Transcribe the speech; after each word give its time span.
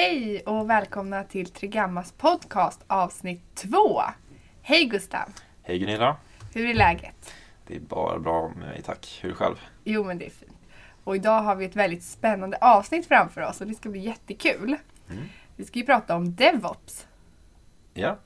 Hej 0.00 0.42
och 0.46 0.70
välkomna 0.70 1.24
till 1.24 1.50
Trigammas 1.50 2.12
podcast 2.12 2.84
avsnitt 2.86 3.42
2. 3.54 4.02
Hej 4.62 4.84
Gustav! 4.84 5.28
Hej 5.62 5.78
Gunilla! 5.78 6.16
Hur 6.54 6.70
är 6.70 6.74
läget? 6.74 7.34
Det 7.66 7.76
är 7.76 7.80
bara 7.80 8.18
bra 8.18 8.48
med 8.48 8.58
mig 8.58 8.82
tack. 8.82 9.18
Hur 9.22 9.32
själv? 9.32 9.54
Jo 9.84 10.04
men 10.04 10.18
det 10.18 10.26
är 10.26 10.30
fint. 10.30 10.56
Och 11.04 11.16
idag 11.16 11.42
har 11.42 11.56
vi 11.56 11.64
ett 11.64 11.76
väldigt 11.76 12.02
spännande 12.02 12.58
avsnitt 12.60 13.06
framför 13.06 13.40
oss 13.40 13.60
och 13.60 13.66
det 13.66 13.74
ska 13.74 13.88
bli 13.88 14.00
jättekul. 14.00 14.76
Mm. 15.10 15.24
Vi 15.56 15.64
ska 15.64 15.78
ju 15.78 15.84
prata 15.86 16.16
om 16.16 16.34
DevOps. 16.34 17.06
Ja, 17.94 18.18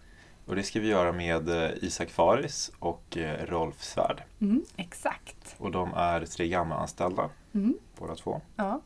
och 0.47 0.57
det 0.57 0.63
ska 0.63 0.81
vi 0.81 0.89
göra 0.89 1.13
med 1.13 1.49
eh, 1.49 1.71
Isak 1.81 2.11
Faris 2.11 2.73
och 2.79 3.17
eh, 3.17 3.47
Rolf 3.47 3.83
Svärd. 3.83 4.23
Mm, 4.41 4.65
exakt. 4.77 5.55
Och 5.59 5.71
de 5.71 5.95
är 5.95 6.25
tre 6.25 6.49
gamla 6.49 6.75
anställda, 6.75 7.31
Mm, 7.55 7.75
båda 7.99 8.15
två. 8.15 8.41
ja. 8.57 8.81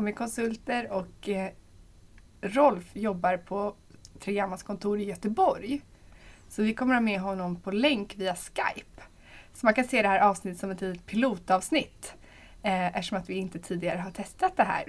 De 0.00 0.08
är 0.08 0.12
konsulter 0.12 0.92
och 0.92 1.28
eh, 1.28 1.50
Rolf 2.40 2.84
jobbar 2.92 3.36
på 3.36 3.74
Trigammas 4.20 4.62
kontor 4.62 5.00
i 5.00 5.04
Göteborg. 5.04 5.82
Så 6.48 6.62
vi 6.62 6.74
kommer 6.74 6.94
ha 6.94 7.00
med 7.00 7.20
honom 7.20 7.56
på 7.56 7.70
länk 7.70 8.14
via 8.16 8.36
Skype. 8.36 9.02
Så 9.54 9.66
man 9.66 9.74
kan 9.74 9.84
se 9.84 10.02
det 10.02 10.08
här 10.08 10.20
avsnittet 10.20 10.60
som 10.60 10.70
ett 10.70 10.80
litet 10.80 11.06
pilotavsnitt. 11.06 12.14
Eh, 12.62 12.86
eftersom 12.86 13.18
att 13.18 13.30
vi 13.30 13.34
inte 13.34 13.58
tidigare 13.58 13.98
har 13.98 14.10
testat 14.10 14.56
det 14.56 14.62
här 14.62 14.84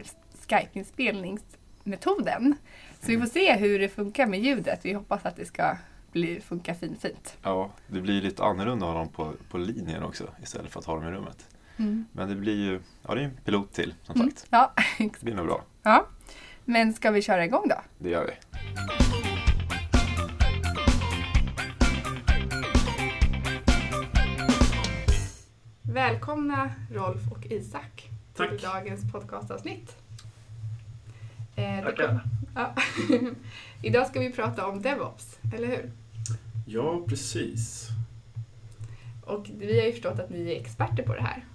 Skype-inspelningsmetoden. 0.47 2.55
Så 2.99 3.07
vi 3.07 3.17
får 3.17 3.27
se 3.27 3.55
hur 3.55 3.79
det 3.79 3.89
funkar 3.89 4.25
med 4.25 4.39
ljudet. 4.39 4.79
Vi 4.83 4.93
hoppas 4.93 5.25
att 5.25 5.35
det 5.35 5.45
ska 5.45 5.77
bli, 6.11 6.41
funka 6.41 6.75
fint, 6.75 7.01
fint. 7.01 7.37
Ja, 7.43 7.71
det 7.87 8.01
blir 8.01 8.21
lite 8.21 8.43
annorlunda 8.43 8.85
att 8.85 8.93
ha 8.93 8.99
dem 8.99 9.09
på, 9.09 9.33
på 9.49 9.57
linjen 9.57 10.03
också 10.03 10.27
istället 10.43 10.71
för 10.71 10.79
att 10.79 10.85
ha 10.85 10.95
dem 10.95 11.03
i 11.03 11.11
rummet. 11.11 11.47
Men 11.77 12.29
det 12.29 12.35
blir 12.35 12.55
ju, 12.65 12.79
ja 13.07 13.15
det 13.15 13.21
är 13.21 13.25
en 13.25 13.37
pilot 13.45 13.73
till 13.73 13.93
som 14.03 14.15
Mm. 14.15 14.31
sagt. 14.31 14.47
Ja, 14.49 14.73
Det 14.97 15.21
blir 15.21 15.35
nog 15.35 15.45
bra. 15.45 15.63
ja. 15.83 16.07
Men 16.65 16.93
ska 16.93 17.11
vi 17.11 17.21
köra 17.21 17.45
igång 17.45 17.67
då? 17.67 17.75
Det 17.99 18.09
gör 18.09 18.25
vi. 18.25 18.33
Välkomna 25.81 26.71
Rolf 26.91 27.31
och 27.31 27.45
Isak 27.51 28.09
till 28.35 28.45
Tack. 28.49 28.61
dagens 28.61 29.11
podcastavsnitt. 29.11 29.95
Eh, 31.55 31.83
Tackar. 31.83 32.23
Ja. 32.55 32.75
Idag 33.83 34.07
ska 34.07 34.19
vi 34.19 34.31
prata 34.31 34.67
om 34.67 34.81
DevOps, 34.81 35.39
eller 35.53 35.67
hur? 35.67 35.91
Ja, 36.67 37.01
precis. 37.07 37.87
Och 39.25 39.45
vi 39.57 39.79
har 39.79 39.85
ju 39.85 39.91
förstått 39.91 40.19
att 40.19 40.29
ni 40.29 40.51
är 40.51 40.59
experter 40.59 41.03
på 41.03 41.13
det 41.15 41.21
här. 41.21 41.45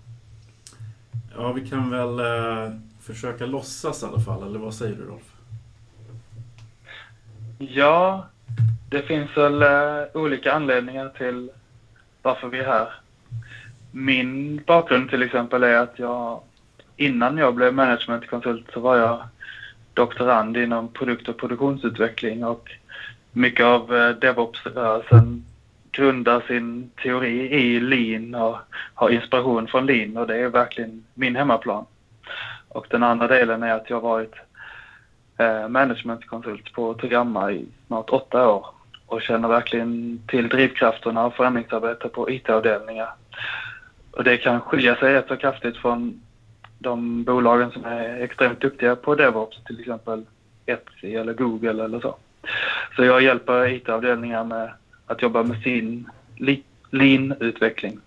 Ja, 1.39 1.53
vi 1.53 1.69
kan 1.69 1.91
väl 1.91 2.19
eh, 2.19 2.73
försöka 3.01 3.47
låtsas 3.47 4.03
i 4.03 4.06
alla 4.06 4.20
fall, 4.20 4.42
eller 4.42 4.59
vad 4.59 4.75
säger 4.75 4.97
du 4.97 5.05
Rolf? 5.05 5.33
Ja, 7.59 8.27
det 8.91 9.03
finns 9.03 9.37
väl 9.37 9.62
eh, 9.62 10.05
olika 10.15 10.53
anledningar 10.53 11.09
till 11.09 11.51
varför 12.23 12.48
vi 12.48 12.59
är 12.59 12.65
här. 12.65 12.89
Min 13.93 14.62
bakgrund 14.67 15.11
till 15.11 15.23
exempel 15.23 15.62
är 15.62 15.77
att 15.78 15.98
jag 15.98 16.41
innan 16.97 17.39
jag 17.39 17.55
blev 17.55 17.75
managementkonsult 17.75 18.67
så 18.73 18.81
var 18.81 18.97
jag 18.97 19.23
doktorand 19.95 20.56
inom 20.56 20.89
produkt 20.89 21.28
och 21.28 21.37
produktionsutveckling 21.37 22.45
och 22.45 22.71
mycket 23.33 23.67
av 23.67 23.97
eh, 23.97 24.11
DevOps-rörelsen 24.11 25.45
grundar 25.97 26.41
sin 26.41 26.91
teori 27.02 27.53
i 27.53 27.81
lean 27.81 28.34
och 28.34 28.56
har 28.94 29.10
inspiration 29.10 29.66
från 29.66 29.87
lean 29.87 30.16
och 30.16 30.26
det 30.26 30.37
är 30.37 30.48
verkligen 30.48 31.04
min 31.15 31.37
hemmaplan. 31.37 31.87
Och 32.69 32.87
den 32.91 33.03
andra 33.03 33.26
delen 33.26 33.62
är 33.62 33.72
att 33.72 33.91
jag 33.91 33.97
har 33.97 34.09
varit 34.09 34.34
eh, 35.38 35.69
managementkonsult 35.69 36.72
på 36.72 36.94
Togramma 36.94 37.53
i 37.53 37.66
snart 37.87 38.10
åtta 38.10 38.48
år 38.48 38.66
och 39.06 39.22
känner 39.22 39.48
verkligen 39.48 40.21
till 40.28 40.48
drivkrafterna 40.48 41.26
och 41.26 41.34
förändringsarbete 41.34 42.09
på 42.09 42.31
IT-avdelningar. 42.31 43.10
Och 44.10 44.25
det 44.25 44.37
kan 44.37 44.60
skilja 44.60 44.97
sig 44.97 45.15
rätt 45.15 45.28
så 45.28 45.37
kraftigt 45.37 45.76
från 45.76 46.21
de 46.78 47.25
bolagen 47.25 47.71
som 47.71 47.84
är 47.84 48.21
extremt 48.21 48.60
duktiga 48.60 48.97
på 48.97 49.15
DevOps, 49.15 49.65
till 49.65 49.81
exempel 49.81 50.25
Etsy 50.66 51.15
eller 51.15 51.32
Google 51.32 51.84
eller 51.84 52.00
så. 52.00 52.16
Så 52.97 53.04
jag 53.04 53.22
hjälper 53.22 53.69
IT-avdelningar 53.69 54.44
med 54.44 54.71
att 55.06 55.22
jobba 55.22 55.43
med 55.43 55.62
sin 55.62 56.11
li- 56.37 56.65
lean-utveckling. 56.91 58.00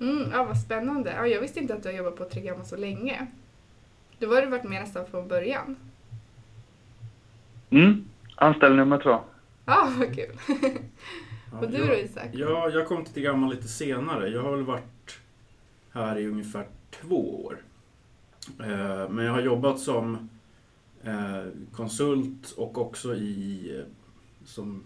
Mm, 0.00 0.30
ja, 0.32 0.44
vad 0.44 0.60
spännande. 0.60 1.12
Ja, 1.16 1.26
jag 1.26 1.40
visste 1.40 1.60
inte 1.60 1.74
att 1.74 1.82
du 1.82 1.88
har 1.88 1.96
jobbat 1.96 2.16
på 2.16 2.24
Trigamma 2.24 2.64
så 2.64 2.76
länge. 2.76 3.26
Då 4.18 4.34
har 4.34 4.42
du 4.42 4.46
varit 4.48 4.64
med 4.64 4.80
nästan 4.82 5.06
från 5.06 5.28
början. 5.28 5.76
Mm. 7.70 8.04
Anställd 8.36 8.76
nummer 8.76 8.98
två. 8.98 9.20
Ja, 9.66 9.92
vad 9.98 10.14
kul. 10.14 10.36
Och 11.60 11.70
du 11.70 11.86
då 11.86 11.94
Isak? 11.94 12.28
Ja, 12.32 12.68
jag 12.68 12.88
kom 12.88 13.04
till 13.04 13.22
Gammal 13.22 13.50
lite 13.50 13.68
senare. 13.68 14.28
Jag 14.28 14.42
har 14.42 14.50
väl 14.56 14.64
varit 14.64 15.18
här 15.90 16.18
i 16.18 16.26
ungefär 16.26 16.66
två 16.90 17.44
år. 17.44 17.58
Eh, 18.60 19.08
men 19.10 19.24
jag 19.24 19.32
har 19.32 19.40
jobbat 19.40 19.78
som 19.80 20.28
eh, 21.02 21.42
konsult 21.72 22.54
och 22.56 22.78
också 22.78 23.14
i, 23.14 23.70
eh, 23.78 23.84
som 24.44 24.82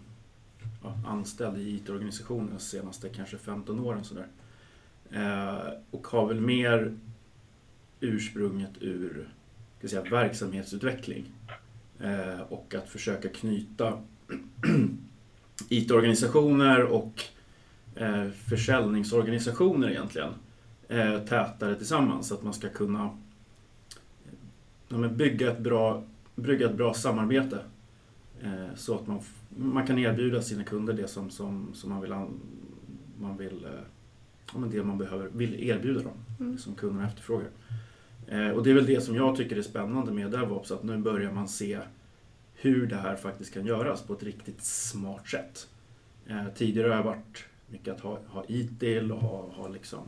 anställd 1.07 1.57
i 1.57 1.75
IT-organisationen 1.75 2.49
de 2.53 2.59
senaste 2.59 3.09
kanske 3.09 3.37
15 3.37 3.79
åren. 3.79 4.03
Sådär. 4.03 4.27
Eh, 5.11 5.73
och 5.91 6.07
har 6.07 6.27
väl 6.27 6.41
mer 6.41 6.93
ursprunget 7.99 8.71
ur 8.79 9.29
ska 9.79 9.87
säga, 9.87 10.01
verksamhetsutveckling. 10.01 11.25
Eh, 11.99 12.41
och 12.49 12.75
att 12.75 12.89
försöka 12.89 13.29
knyta 13.29 14.01
IT-organisationer 15.69 16.83
och 16.83 17.23
eh, 17.95 18.29
försäljningsorganisationer 18.29 19.89
egentligen 19.89 20.33
eh, 20.87 21.19
tätare 21.19 21.75
tillsammans 21.75 22.27
så 22.27 22.33
att 22.33 22.43
man 22.43 22.53
ska 22.53 22.69
kunna 22.69 23.09
ja, 24.87 24.97
bygga, 24.97 25.51
ett 25.51 25.59
bra, 25.59 26.03
bygga 26.35 26.69
ett 26.69 26.75
bra 26.75 26.93
samarbete 26.93 27.59
så 28.75 28.95
att 28.95 29.07
man, 29.07 29.19
man 29.49 29.87
kan 29.87 29.99
erbjuda 29.99 30.41
sina 30.41 30.63
kunder 30.63 30.93
det 30.93 31.07
som, 31.07 31.29
som, 31.29 31.73
som 31.73 31.89
man 31.89 32.01
vill, 32.01 32.13
an, 32.13 32.39
man 33.19 33.37
vill 33.37 33.65
eh, 33.65 33.71
ja, 34.53 34.59
det 34.71 34.83
man 34.83 34.97
behöver, 34.97 35.29
vill 35.33 35.63
erbjuda 35.63 36.01
dem, 36.03 36.13
Mm. 36.39 36.57
som 36.57 36.75
kunderna 36.75 37.07
efterfrågar. 37.07 37.49
Eh, 38.27 38.49
och 38.49 38.63
det 38.63 38.69
är 38.69 38.73
väl 38.73 38.85
det 38.85 39.01
som 39.01 39.15
jag 39.15 39.35
tycker 39.35 39.57
är 39.57 39.61
spännande 39.61 40.11
med 40.11 40.31
DevOps, 40.31 40.71
att 40.71 40.83
nu 40.83 40.97
börjar 40.97 41.31
man 41.31 41.47
se 41.47 41.79
hur 42.53 42.87
det 42.87 42.95
här 42.95 43.15
faktiskt 43.15 43.53
kan 43.53 43.65
göras 43.65 44.01
på 44.01 44.13
ett 44.13 44.23
riktigt 44.23 44.63
smart 44.63 45.27
sätt. 45.27 45.67
Eh, 46.27 46.45
tidigare 46.55 46.87
har 46.89 46.95
jag 46.95 47.03
varit 47.03 47.43
mycket 47.67 47.93
att 47.93 47.99
ha, 48.01 48.19
ha 48.27 48.45
ITIL 48.47 49.11
och 49.11 49.21
ha, 49.21 49.49
ha 49.49 49.67
liksom 49.67 49.99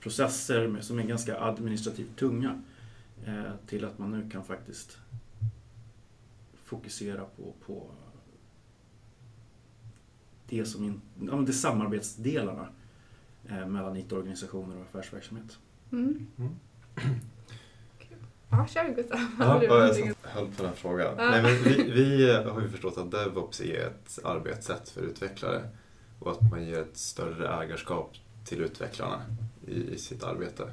processer 0.00 0.68
med, 0.68 0.84
som 0.84 0.98
är 0.98 1.02
ganska 1.02 1.40
administrativt 1.40 2.16
tunga 2.16 2.62
eh, 3.26 3.42
till 3.66 3.84
att 3.84 3.98
man 3.98 4.10
nu 4.10 4.30
kan 4.30 4.44
faktiskt 4.44 4.98
fokusera 6.74 7.24
på, 7.36 7.54
på 7.66 7.90
det 10.48 10.64
som 10.64 10.84
in, 10.84 11.00
ja, 11.20 11.36
men 11.36 11.44
det 11.44 11.52
samarbetsdelarna 11.52 12.68
eh, 13.48 13.66
mellan 13.66 13.96
IT-organisationer 13.96 14.76
och 14.76 14.82
affärsverksamhet. 14.82 15.58
Mm. 15.92 16.26
Mm. 16.38 16.54
Kul. 17.98 18.16
Ja, 18.50 18.66
kör 18.66 18.94
Gustav. 18.94 19.18
Ja, 19.38 19.62
jag 19.64 20.14
höll 20.22 20.46
på 20.56 20.62
den 20.62 20.74
frågan. 20.74 21.14
Ja. 21.18 21.30
Nej, 21.30 21.42
men 21.42 21.52
vi, 21.64 21.90
vi 21.90 22.32
har 22.34 22.60
ju 22.60 22.68
förstått 22.68 22.98
att 22.98 23.10
DevOps 23.10 23.60
är 23.60 23.86
ett 23.86 24.18
arbetssätt 24.24 24.88
för 24.88 25.00
utvecklare 25.00 25.68
och 26.18 26.30
att 26.30 26.50
man 26.50 26.64
ger 26.64 26.78
ett 26.80 26.96
större 26.96 27.62
ägarskap 27.62 28.12
till 28.44 28.60
utvecklarna 28.60 29.22
i, 29.66 29.94
i 29.94 29.98
sitt 29.98 30.24
arbete. 30.24 30.72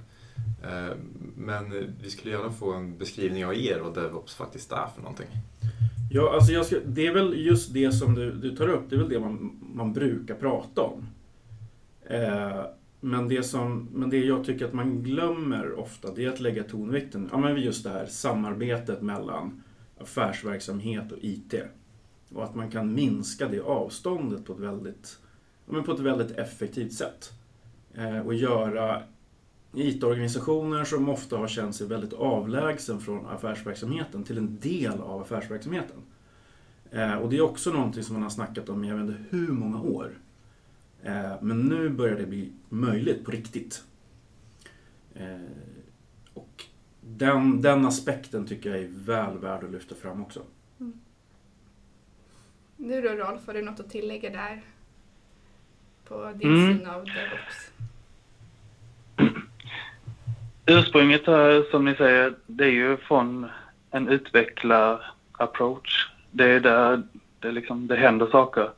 Eh, 0.64 0.96
Men 1.36 1.94
vi 2.02 2.10
skulle 2.10 2.32
gärna 2.34 2.52
få 2.52 2.74
en 2.74 2.98
beskrivning 2.98 3.46
av 3.46 3.56
er 3.56 3.80
vad 3.80 3.94
DevOps 3.94 4.36
faktiskt 4.36 4.72
är 4.72 4.88
för 4.96 5.02
någonting. 5.02 5.28
Ja, 6.14 6.34
alltså 6.34 6.52
jag 6.52 6.66
ska, 6.66 6.80
det 6.86 7.08
är 7.08 7.14
väl 7.14 7.46
just 7.46 7.74
det 7.74 7.92
som 7.92 8.16
du, 8.16 8.32
du 8.32 8.56
tar 8.56 8.68
upp, 8.68 8.90
det 8.90 8.96
är 8.96 9.00
väl 9.00 9.10
det 9.10 9.20
man, 9.20 9.60
man 9.74 9.94
brukar 9.94 10.36
prata 10.36 10.82
om. 10.82 11.08
Eh, 12.06 12.66
men, 13.00 13.28
det 13.28 13.44
som, 13.44 13.90
men 13.94 14.10
det 14.10 14.18
jag 14.18 14.46
tycker 14.46 14.66
att 14.66 14.74
man 14.74 15.04
glömmer 15.04 15.80
ofta, 15.80 16.14
det 16.14 16.26
är 16.26 16.30
att 16.30 16.40
lägga 16.40 16.64
tonvikten 16.64 17.30
ja, 17.32 17.38
men 17.38 17.56
vid 17.56 17.66
just 17.66 17.84
det 17.84 17.90
här 17.90 18.06
samarbetet 18.06 19.02
mellan 19.02 19.64
affärsverksamhet 19.98 21.12
och 21.12 21.18
IT. 21.22 21.54
Och 22.34 22.44
att 22.44 22.56
man 22.56 22.72
kan 22.72 22.94
minska 22.94 23.48
det 23.48 23.62
avståndet 23.62 24.46
på 24.46 24.54
ett 24.54 24.60
väldigt, 24.60 25.20
ja, 25.66 25.74
men 25.74 25.84
på 25.84 25.92
ett 25.92 26.00
väldigt 26.00 26.32
effektivt 26.32 26.94
sätt. 26.94 27.32
Eh, 27.94 28.20
och 28.20 28.34
göra 28.34 29.04
IT-organisationer 29.74 30.84
som 30.84 31.10
ofta 31.10 31.38
har 31.38 31.48
känt 31.48 31.76
sig 31.76 31.88
väldigt 31.88 32.14
avlägsen 32.14 33.00
från 33.00 33.26
affärsverksamheten 33.28 34.24
till 34.24 34.38
en 34.38 34.60
del 34.60 35.02
av 35.02 35.22
affärsverksamheten. 35.22 35.98
Eh, 36.92 37.14
och 37.14 37.30
det 37.30 37.38
är 37.38 37.42
också 37.42 37.72
någonting 37.74 38.04
som 38.04 38.14
man 38.14 38.24
har 38.24 38.30
snackat 38.30 38.70
om 38.70 38.84
i 38.84 38.88
jag 38.90 38.96
vet 38.98 39.10
inte 39.10 39.24
hur 39.30 39.48
många 39.48 39.82
år. 39.82 40.12
Eh, 41.04 41.34
men 41.42 41.60
nu 41.62 41.90
börjar 41.90 42.16
det 42.18 42.26
bli 42.26 42.52
möjligt 42.70 43.26
på 43.26 43.32
riktigt. 43.32 43.84
Eh, 45.16 45.38
och 46.34 46.66
den, 47.02 47.62
den 47.62 47.86
aspekten 47.86 48.48
tycker 48.48 48.70
jag 48.70 48.80
är 48.80 48.88
väl 48.92 49.38
värd 49.38 49.64
att 49.64 49.72
lyfta 49.72 49.96
fram 49.96 50.22
också. 50.22 50.42
Nu 52.78 53.02
då 53.02 53.10
Rolf, 53.10 53.48
har 53.48 53.54
du 53.54 53.62
något 53.62 53.80
att 53.80 53.90
tillägga 53.90 54.30
där? 54.30 54.64
På 56.08 56.34
din 56.36 56.50
Mm. 56.56 56.78
syn 56.78 56.88
av 56.88 57.06
DevOps? 57.06 57.72
Ursprunget 60.66 61.28
här, 61.28 61.72
som 61.72 61.86
ni 61.86 61.96
säger, 61.96 62.34
det 62.48 62.64
är 62.64 62.72
ju 62.72 62.98
från 62.98 63.50
en 63.92 64.08
utvecklar-approach. 64.08 66.12
Det 66.32 66.46
är 66.46 66.60
där 66.60 67.04
det, 67.40 67.52
liksom, 67.52 67.88
det 67.88 67.96
händer 67.96 68.28
saker. 68.28 68.70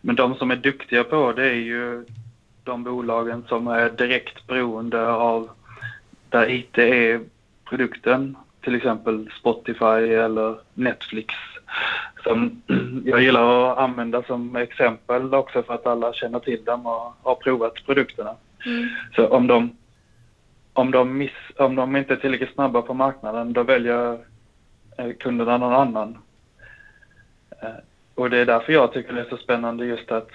Men 0.00 0.16
de 0.16 0.34
som 0.34 0.50
är 0.50 0.56
duktiga 0.56 1.04
på 1.04 1.32
det 1.32 1.48
är 1.48 1.54
ju 1.54 2.04
de 2.64 2.84
bolagen 2.84 3.44
som 3.48 3.68
är 3.68 3.90
direkt 3.90 4.46
beroende 4.46 5.08
av 5.08 5.50
där 6.28 6.50
IT 6.50 6.78
är 6.78 7.20
produkten. 7.64 8.36
Till 8.60 8.74
exempel 8.74 9.30
Spotify 9.40 10.14
eller 10.14 10.58
Netflix. 10.74 11.34
Som 12.24 12.62
jag 13.04 13.22
gillar 13.22 13.72
att 13.72 13.78
använda 13.78 14.22
som 14.22 14.56
exempel 14.56 15.34
också 15.34 15.62
för 15.62 15.74
att 15.74 15.86
alla 15.86 16.12
känner 16.12 16.38
till 16.38 16.64
dem 16.64 16.86
och 16.86 17.16
har 17.22 17.34
provat 17.34 17.86
produkterna. 17.86 18.34
Mm. 18.66 18.88
Så 19.16 19.28
om 19.28 19.46
de, 19.46 19.76
om 20.76 20.90
de, 20.90 21.18
miss, 21.18 21.32
om 21.56 21.74
de 21.74 21.96
inte 21.96 22.12
är 22.12 22.16
tillräckligt 22.16 22.54
snabba 22.54 22.82
på 22.82 22.94
marknaden, 22.94 23.52
då 23.52 23.62
väljer 23.62 24.18
eh, 24.98 25.12
kunderna 25.20 25.58
någon 25.58 25.72
annan. 25.72 26.18
Eh, 27.62 27.68
och 28.14 28.30
det 28.30 28.38
är 28.38 28.46
därför 28.46 28.72
jag 28.72 28.92
tycker 28.92 29.12
det 29.12 29.20
är 29.20 29.28
så 29.30 29.36
spännande 29.36 29.86
just 29.86 30.12
att 30.12 30.30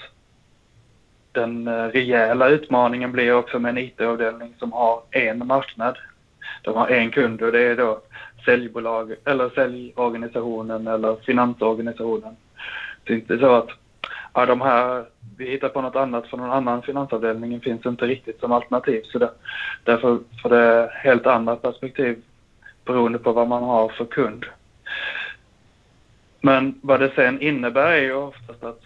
den 1.31 1.67
eh, 1.67 1.88
rejäla 1.88 2.49
utmaningen 2.49 3.11
blir 3.11 3.33
också 3.33 3.59
med 3.59 3.69
en 3.69 3.77
IT-avdelning 3.77 4.53
som 4.59 4.71
har 4.71 5.01
en 5.11 5.47
marknad. 5.47 5.97
De 6.61 6.75
har 6.75 6.87
en 6.87 7.11
kund 7.11 7.41
och 7.41 7.51
det 7.51 7.61
är 7.61 7.75
då 7.75 8.01
säljbolag 8.45 9.15
eller 9.25 9.49
säljorganisationen 9.49 10.87
eller 10.87 11.15
finansorganisationen. 11.15 12.35
Det 13.03 13.13
är 13.13 13.17
inte 13.17 13.39
så 13.39 13.53
att 13.55 13.69
ja, 14.33 14.45
de 14.45 14.62
här, 14.62 15.06
vi 15.38 15.51
hittar 15.51 15.69
på 15.69 15.81
något 15.81 15.95
annat 15.95 16.28
för 16.28 16.38
någon 16.38 16.51
annan 16.51 16.81
finansavdelning 16.81 17.62
finns 17.62 17.86
inte 17.86 18.06
riktigt 18.06 18.39
som 18.39 18.51
alternativ. 18.51 19.01
Så 19.04 19.19
det, 19.19 19.31
därför 19.83 20.19
får 20.42 20.50
det 20.50 20.92
helt 20.94 21.28
andra 21.28 21.56
perspektiv 21.56 22.22
beroende 22.86 23.19
på 23.19 23.31
vad 23.31 23.48
man 23.48 23.63
har 23.63 23.89
för 23.89 24.06
kund. 24.06 24.45
Men 26.42 26.80
vad 26.81 27.00
det 27.00 27.12
sen 27.16 27.42
innebär 27.42 27.92
är 27.92 28.01
ju 28.01 28.13
oftast 28.13 28.63
att 28.63 28.81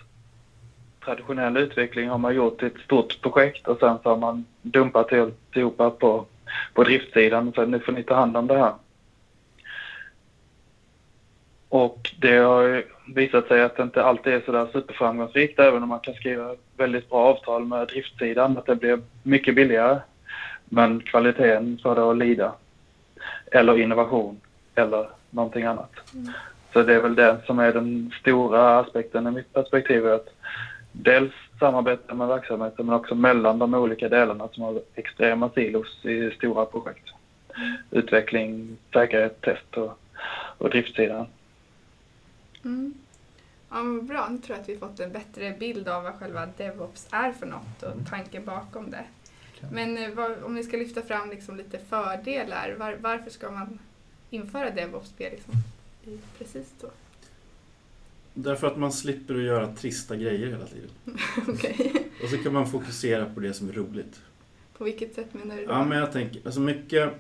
traditionell 1.06 1.58
utveckling 1.58 2.10
har 2.10 2.18
man 2.18 2.36
gjort 2.36 2.64
i 2.64 2.66
ett 2.66 2.80
stort 2.86 3.22
projekt 3.22 3.68
och 3.68 3.80
sen 3.80 3.98
så 4.04 4.10
har 4.10 4.18
man 4.18 4.46
dumpat 4.62 5.14
alltihopa 5.14 5.90
på, 5.90 6.26
på 6.74 6.84
driftsidan 6.84 7.54
så 7.56 7.66
nu 7.66 7.80
får 7.80 7.92
ni 7.92 8.04
ta 8.04 8.16
hand 8.16 8.38
om 8.38 8.48
det 8.48 8.58
här. 8.58 8.74
Och 11.76 12.12
det 12.20 12.38
har 12.38 12.84
visat 13.16 13.48
sig 13.48 13.62
att 13.62 13.78
det 13.78 13.84
inte 13.84 14.04
alltid 14.04 14.34
är 14.34 14.42
sådär 14.42 14.68
superframgångsrikt 14.74 15.60
även 15.60 15.84
om 15.84 15.90
man 15.90 16.00
kan 16.00 16.14
skriva 16.14 16.56
väldigt 16.78 17.10
bra 17.10 17.20
avtal 17.20 17.66
med 17.66 17.88
driftsidan 17.88 18.58
att 18.58 18.66
det 18.66 18.76
blir 18.76 19.02
mycket 19.24 19.56
billigare. 19.56 20.00
Men 20.66 21.02
kvaliteten 21.02 21.80
får 21.84 21.96
det 21.96 22.10
att 22.10 22.18
lida. 22.18 22.52
Eller 23.52 23.80
innovation 23.80 24.42
eller 24.76 25.08
någonting 25.30 25.64
annat. 25.64 25.92
Så 26.74 26.84
det 26.84 26.94
är 26.94 27.02
väl 27.02 27.16
det 27.16 27.38
som 27.46 27.60
är 27.60 27.74
den 27.74 28.12
stora 28.20 28.80
aspekten 28.80 29.28
i 29.28 29.32
mitt 29.32 29.54
perspektiv. 29.54 30.08
Att 30.08 30.28
dels 30.92 31.34
samarbeta 31.60 32.14
med 32.14 32.28
verksamheten 32.28 32.86
men 32.86 32.96
också 32.96 33.16
mellan 33.16 33.60
de 33.60 33.74
olika 33.74 34.10
delarna 34.10 34.48
som 34.52 34.64
har 34.64 34.82
extrema 34.96 35.50
silos 35.50 36.06
i 36.06 36.32
stora 36.32 36.66
projekt. 36.66 37.10
Utveckling, 37.92 38.78
säkerhet, 38.94 39.42
test 39.42 39.78
och, 39.78 40.00
och 40.58 40.70
driftsidan. 40.70 41.28
Mm. 42.66 42.94
Ja, 43.70 43.84
men 43.84 44.06
bra, 44.06 44.30
nu 44.30 44.38
tror 44.38 44.58
jag 44.58 44.62
att 44.62 44.70
vi 44.70 44.78
fått 44.78 45.00
en 45.00 45.12
bättre 45.12 45.56
bild 45.60 45.88
av 45.88 46.04
vad 46.04 46.16
själva 46.16 46.46
DevOps 46.58 47.08
är 47.12 47.32
för 47.32 47.46
något 47.46 47.84
och 47.84 48.10
tanken 48.10 48.46
bakom 48.46 48.92
det. 48.92 49.06
Men 49.72 49.98
eh, 49.98 50.10
vad, 50.14 50.44
om 50.44 50.56
vi 50.56 50.64
ska 50.64 50.78
lyfta 50.78 51.02
fram 51.02 51.30
liksom 51.30 51.58
lite 51.58 51.80
fördelar, 51.80 52.76
var, 52.80 52.98
varför 53.02 53.30
ska 53.30 53.52
man 53.52 53.80
införa 54.30 54.70
DevOps 54.72 55.14
liksom, 55.18 55.54
i 56.06 56.20
precis 56.38 56.74
då? 56.82 56.88
Därför 58.34 58.68
att 58.68 58.78
man 58.78 58.92
slipper 58.92 59.36
att 59.36 59.44
göra 59.44 59.76
trista 59.76 60.16
grejer 60.16 60.48
hela 60.48 60.66
tiden. 60.66 60.90
Okej. 61.48 62.10
Och 62.24 62.30
så 62.30 62.38
kan 62.38 62.54
man 62.54 62.68
fokusera 62.68 63.26
på 63.26 63.40
det 63.40 63.54
som 63.54 63.70
är 63.70 63.74
roligt. 63.74 64.22
På 64.78 64.84
vilket 64.84 65.16
sätt 65.16 65.34
menar 65.34 65.56
du 65.56 65.66
då? 65.66 65.72
Ja, 65.72 65.86
men 65.86 65.98
jag 65.98 66.12
tänker, 66.12 66.42
alltså 66.46 66.60
mycket, 66.60 67.14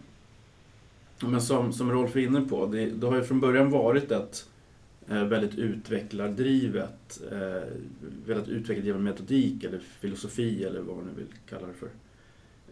men 1.19 1.41
som, 1.41 1.73
som 1.73 1.91
Rolf 1.91 2.15
är 2.15 2.19
inne 2.19 2.41
på, 2.41 2.65
det, 2.65 2.85
det 2.85 3.07
har 3.07 3.15
ju 3.15 3.23
från 3.23 3.39
början 3.39 3.71
varit 3.71 4.11
ett 4.11 4.11
eh, 4.11 4.51
Eh, 5.07 5.23
väldigt 5.23 5.55
utvecklardrivet, 5.55 7.21
eh, 7.31 7.63
väldigt 8.25 8.47
utvecklardriven 8.47 9.03
metodik 9.03 9.63
eller 9.63 9.79
filosofi 9.79 10.63
eller 10.63 10.79
vad 10.81 10.95
man 10.95 11.05
nu 11.05 11.11
vill 11.17 11.33
kalla 11.49 11.67
det 11.67 11.73
för. 11.73 11.89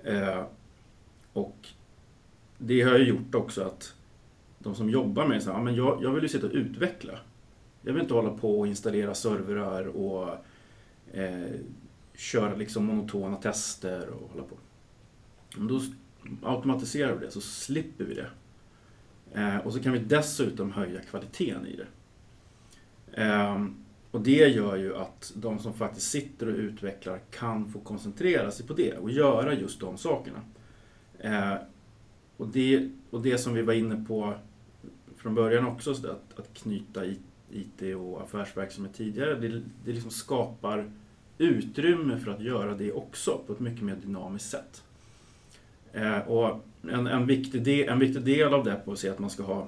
Eh, 0.03 0.45
och 1.33 1.68
det 2.57 2.81
har 2.81 2.97
ju 2.97 3.06
gjort 3.06 3.35
också 3.35 3.63
att 3.63 3.95
de 4.59 4.75
som 4.75 4.89
jobbar 4.89 5.27
med 5.27 5.38
det, 5.38 5.41
säger 5.41 5.59
men 5.59 5.75
jag, 5.75 6.03
jag 6.03 6.12
vill 6.12 6.24
ju 6.24 6.30
sitta 6.30 6.47
och 6.47 6.53
utveckla. 6.53 7.19
Jag 7.81 7.94
vill 7.94 8.01
inte 8.01 8.13
hålla 8.13 8.38
på 8.38 8.59
och 8.59 8.68
installera 8.68 9.13
servrar 9.13 9.85
och 9.85 10.30
eh, 11.13 11.59
köra 12.15 12.56
liksom 12.56 12.85
monotona 12.85 13.38
tester 13.38 14.09
och 14.09 14.30
hålla 14.30 14.44
på. 14.44 14.56
Om 15.57 15.68
då 15.68 15.81
automatiserar 16.44 17.15
vi 17.15 17.25
det 17.25 17.31
så 17.31 17.41
slipper 17.41 18.03
vi 18.03 18.13
det. 18.13 18.30
Eh, 19.33 19.57
och 19.57 19.74
så 19.74 19.80
kan 19.80 19.94
vi 19.94 20.00
dessutom 20.00 20.71
höja 20.71 21.01
kvaliteten 21.01 21.68
i 21.68 21.75
det. 21.75 21.88
Ehm, 23.13 23.75
och 24.12 24.21
det 24.21 24.48
gör 24.48 24.75
ju 24.75 24.95
att 24.95 25.33
de 25.36 25.60
som 25.60 25.74
faktiskt 25.74 26.12
sitter 26.12 26.48
och 26.48 26.57
utvecklar 26.57 27.19
kan 27.31 27.71
få 27.71 27.80
koncentrera 27.80 28.51
sig 28.51 28.68
på 28.68 28.74
det 28.74 28.98
och 28.98 29.12
göra 29.12 29.54
just 29.54 29.80
de 29.80 29.98
sakerna. 29.98 30.42
Ehm, 31.19 31.57
och, 32.38 32.48
det, 32.48 32.89
och 33.10 33.21
det 33.21 33.38
som 33.38 33.54
vi 33.54 33.62
var 33.62 33.74
inne 33.74 34.06
på 34.07 34.33
från 35.18 35.36
början 35.36 35.68
också, 35.68 35.95
så 35.95 36.07
att, 36.07 36.39
att 36.39 36.54
knyta 36.54 37.06
IT 37.52 37.95
och 37.97 38.21
affärsverksamhet 38.21 38.94
tidigare, 38.94 39.35
det, 39.35 39.61
det 39.85 39.92
liksom 39.92 40.11
skapar 40.11 40.92
utrymme 41.38 42.19
för 42.19 42.31
att 42.31 42.42
göra 42.42 42.73
det 42.73 42.92
också 42.92 43.42
på 43.47 43.54
ett 43.54 43.59
mycket 43.59 43.81
mer 43.81 43.95
dynamiskt 43.95 44.49
sätt. 44.49 44.83
Eh, 45.94 46.19
och 46.19 46.66
en, 46.81 47.07
en, 47.07 47.26
viktig 47.26 47.64
del, 47.64 47.90
en 47.90 47.99
viktig 47.99 48.23
del 48.23 48.54
av 48.54 48.64
det 48.64 48.81
på 48.85 48.92
att 48.92 48.99
se 48.99 49.09
att 49.09 49.19
man 49.19 49.30
ska 49.30 49.44
ha 49.44 49.68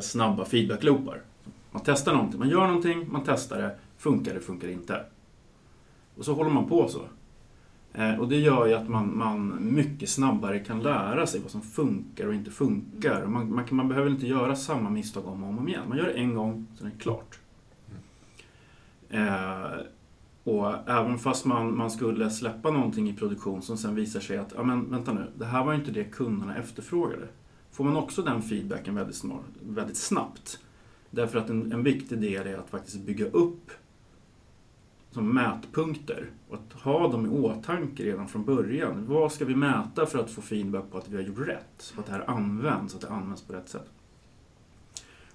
snabba 0.00 0.44
feedbackloopar. 0.44 1.22
Man 1.76 1.84
testar 1.84 2.12
någonting, 2.12 2.38
man 2.38 2.48
gör 2.48 2.66
någonting, 2.66 3.12
man 3.12 3.22
testar 3.24 3.58
det, 3.58 3.76
funkar 3.98 4.34
det, 4.34 4.40
funkar 4.40 4.66
det 4.66 4.72
inte. 4.72 5.04
Och 6.18 6.24
så 6.24 6.34
håller 6.34 6.50
man 6.50 6.68
på 6.68 6.88
så. 6.88 7.00
Eh, 7.92 8.14
och 8.20 8.28
det 8.28 8.36
gör 8.36 8.66
ju 8.66 8.74
att 8.74 8.88
man, 8.88 9.18
man 9.18 9.56
mycket 9.60 10.08
snabbare 10.08 10.58
kan 10.58 10.82
lära 10.82 11.26
sig 11.26 11.40
vad 11.40 11.50
som 11.50 11.62
funkar 11.62 12.26
och 12.26 12.34
inte 12.34 12.50
funkar. 12.50 13.22
Och 13.22 13.30
Man, 13.30 13.54
man, 13.54 13.64
kan, 13.64 13.76
man 13.76 13.88
behöver 13.88 14.10
inte 14.10 14.26
göra 14.26 14.56
samma 14.56 14.90
misstag 14.90 15.26
om 15.26 15.44
och 15.44 15.48
om 15.48 15.68
igen. 15.68 15.82
Man 15.88 15.98
gör 15.98 16.04
det 16.04 16.12
en 16.12 16.34
gång, 16.34 16.66
sen 16.78 16.86
är 16.86 16.90
det 16.90 16.98
klart. 16.98 17.38
Eh, 19.10 19.80
och 20.44 20.88
även 20.88 21.18
fast 21.18 21.44
man, 21.44 21.76
man 21.76 21.90
skulle 21.90 22.30
släppa 22.30 22.70
någonting 22.70 23.08
i 23.08 23.12
produktion 23.12 23.62
som 23.62 23.76
sen 23.76 23.94
visar 23.94 24.20
sig 24.20 24.38
att, 24.38 24.52
ja 24.56 24.62
men 24.62 24.90
vänta 24.90 25.12
nu, 25.12 25.32
det 25.38 25.44
här 25.44 25.64
var 25.64 25.74
inte 25.74 25.90
det 25.90 26.04
kunderna 26.04 26.56
efterfrågade. 26.56 27.28
Får 27.70 27.84
man 27.84 27.96
också 27.96 28.22
den 28.22 28.42
feedbacken 28.42 28.94
väldigt, 28.94 29.16
snart, 29.16 29.44
väldigt 29.62 29.96
snabbt. 29.96 30.58
Därför 31.10 31.38
att 31.38 31.50
en, 31.50 31.72
en 31.72 31.82
viktig 31.82 32.18
del 32.18 32.46
är 32.46 32.58
att 32.58 32.70
faktiskt 32.70 33.00
bygga 33.00 33.26
upp 33.26 33.70
som 35.10 35.34
mätpunkter 35.34 36.30
och 36.48 36.54
att 36.54 36.80
ha 36.80 37.08
dem 37.08 37.26
i 37.26 37.28
åtanke 37.28 38.04
redan 38.04 38.28
från 38.28 38.44
början. 38.44 39.06
Vad 39.06 39.32
ska 39.32 39.44
vi 39.44 39.54
mäta 39.54 40.06
för 40.06 40.18
att 40.18 40.30
få 40.30 40.42
feedback 40.42 40.84
på 40.90 40.98
att 40.98 41.08
vi 41.08 41.16
har 41.16 41.22
gjort 41.22 41.48
rätt? 41.48 41.94
Att 41.98 42.06
det 42.06 42.12
här 42.12 42.30
används, 42.30 42.94
att 42.94 43.00
det 43.00 43.08
används 43.08 43.42
på 43.42 43.52
rätt 43.52 43.68
sätt. 43.68 43.90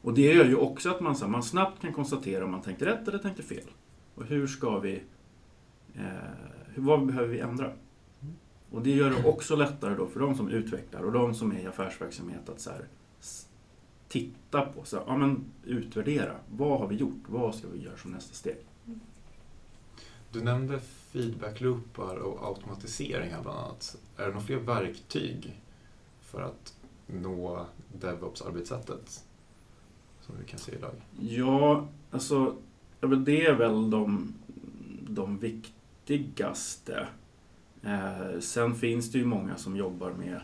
Och 0.01 0.13
det 0.13 0.33
gör 0.33 0.45
ju 0.45 0.55
också 0.55 0.89
att 0.89 1.01
man, 1.01 1.15
så 1.15 1.25
här, 1.25 1.31
man 1.31 1.43
snabbt 1.43 1.81
kan 1.81 1.93
konstatera 1.93 2.45
om 2.45 2.51
man 2.51 2.61
tänkte 2.61 2.85
rätt 2.85 3.07
eller 3.07 3.17
tänkte 3.17 3.43
fel. 3.43 3.63
Och 4.15 4.25
hur 4.25 4.47
ska 4.47 4.79
vi... 4.79 5.03
Eh, 5.95 6.03
vad 6.75 7.05
behöver 7.05 7.27
vi 7.27 7.39
ändra? 7.39 7.71
Och 8.71 8.81
det 8.81 8.91
gör 8.91 9.09
det 9.09 9.29
också 9.29 9.55
lättare 9.55 9.95
då 9.95 10.07
för 10.07 10.19
de 10.19 10.35
som 10.35 10.49
utvecklar 10.49 11.01
och 11.01 11.11
de 11.11 11.33
som 11.33 11.51
är 11.51 11.59
i 11.59 11.67
affärsverksamhet 11.67 12.49
att 12.49 12.59
så 12.59 12.69
här, 12.69 12.87
titta 14.11 14.61
på, 14.61 14.83
så 14.83 14.97
här, 14.97 15.03
ja, 15.07 15.17
men 15.17 15.45
utvärdera. 15.63 16.35
Vad 16.49 16.79
har 16.79 16.87
vi 16.87 16.95
gjort? 16.95 17.23
Vad 17.27 17.55
ska 17.55 17.67
vi 17.67 17.83
göra 17.83 17.97
som 17.97 18.11
nästa 18.11 18.33
steg? 18.33 18.57
Du 20.31 20.43
nämnde 20.43 20.79
feedback-loopar 20.79 22.15
och 22.15 22.47
automatisering 22.47 23.31
här 23.31 23.41
bland 23.41 23.59
annat. 23.59 23.97
Är 24.17 24.23
det 24.23 24.27
några 24.27 24.45
fler 24.45 24.57
verktyg 24.57 25.61
för 26.21 26.41
att 26.41 26.77
nå 27.07 27.65
DevOps-arbetssättet 27.99 29.23
som 30.21 30.35
vi 30.39 30.45
kan 30.45 30.59
se 30.59 30.71
idag? 30.71 30.93
Ja, 31.19 31.87
alltså 32.11 32.55
det 32.99 33.45
är 33.45 33.53
väl 33.53 33.89
de, 33.89 34.33
de 35.09 35.37
viktigaste. 35.37 37.07
Eh, 37.83 38.39
sen 38.39 38.75
finns 38.75 39.11
det 39.11 39.17
ju 39.17 39.25
många 39.25 39.57
som 39.57 39.77
jobbar 39.77 40.11
med 40.11 40.41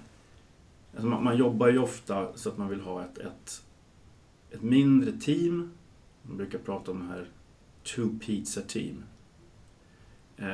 Alltså 0.97 1.09
man, 1.09 1.23
man, 1.23 1.37
jobbar 1.37 1.67
ju 1.67 1.79
ofta 1.79 2.27
så 2.35 2.49
att 2.49 2.57
man 2.57 2.69
vill 2.69 2.81
ha 2.81 3.03
ett, 3.03 3.17
ett, 3.17 3.63
ett 4.51 4.61
mindre 4.61 5.11
team. 5.11 5.71
Man 6.21 6.37
brukar 6.37 6.59
prata 6.59 6.91
om 6.91 6.99
det 6.99 7.05
här 7.05 7.27
two 7.83 8.19
pizza 8.25 8.61
team. 8.61 9.03
Eh, 10.37 10.47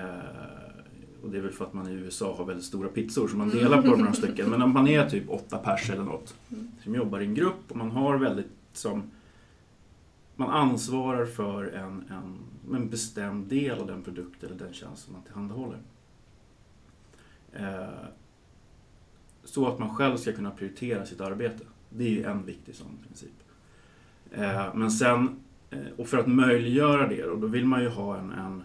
och 1.24 1.30
det 1.32 1.38
är 1.38 1.42
väl 1.42 1.52
för 1.52 1.66
att 1.66 1.74
man 1.74 1.88
i 1.88 1.92
USA 1.92 2.36
har 2.36 2.46
väldigt 2.46 2.66
stora 2.66 2.90
pizzor 2.90 3.28
så 3.28 3.38
man 3.38 3.50
delar 3.50 3.82
på 3.82 3.88
dem 3.88 4.00
några 4.00 4.14
stycken. 4.14 4.50
Men 4.50 4.62
om 4.62 4.74
man 4.74 4.88
är 4.88 5.10
typ 5.10 5.30
åtta 5.30 5.58
pers 5.58 5.90
eller 5.90 6.04
något 6.04 6.36
som 6.84 6.96
jobbar 6.96 7.20
i 7.20 7.26
en 7.26 7.36
grupp 7.36 7.72
och 7.72 7.78
man 7.78 7.92
har 7.92 8.18
väldigt 8.18 8.52
som 8.74 9.12
man 10.36 10.50
ansvarar 10.50 11.26
för 11.26 11.64
en, 11.64 12.04
en, 12.10 12.40
en 12.76 12.90
bestämd 12.90 13.48
del 13.48 13.80
av 13.80 13.88
den 13.88 14.04
produkt 14.04 14.44
eller 14.44 14.56
den 14.56 14.74
tjänst 14.74 15.04
som 15.04 15.14
man 15.14 15.24
tillhandahåller. 15.24 15.80
Eh, 17.54 18.08
så 19.44 19.68
att 19.68 19.80
man 19.80 19.96
själv 19.96 20.18
ska 20.18 20.34
kunna 20.34 20.52
prioritera 20.52 21.06
sitt 21.06 21.22
arbete. 21.22 21.64
Det 21.90 22.04
är 22.04 22.10
ju 22.10 22.24
en 22.24 22.46
viktig 22.46 22.76
sån 22.76 22.98
princip. 23.08 23.44
Eh, 24.32 24.76
men 24.76 24.92
sen, 24.92 25.36
eh, 25.70 25.80
och 25.98 26.08
för 26.08 26.18
att 26.18 26.28
möjliggöra 26.28 27.08
det 27.08 27.24
då, 27.24 27.36
då 27.36 27.48
vill 27.48 27.66
man 27.66 27.82
ju 27.82 27.90
ha 27.90 28.18
en, 28.18 28.32
en 28.32 28.64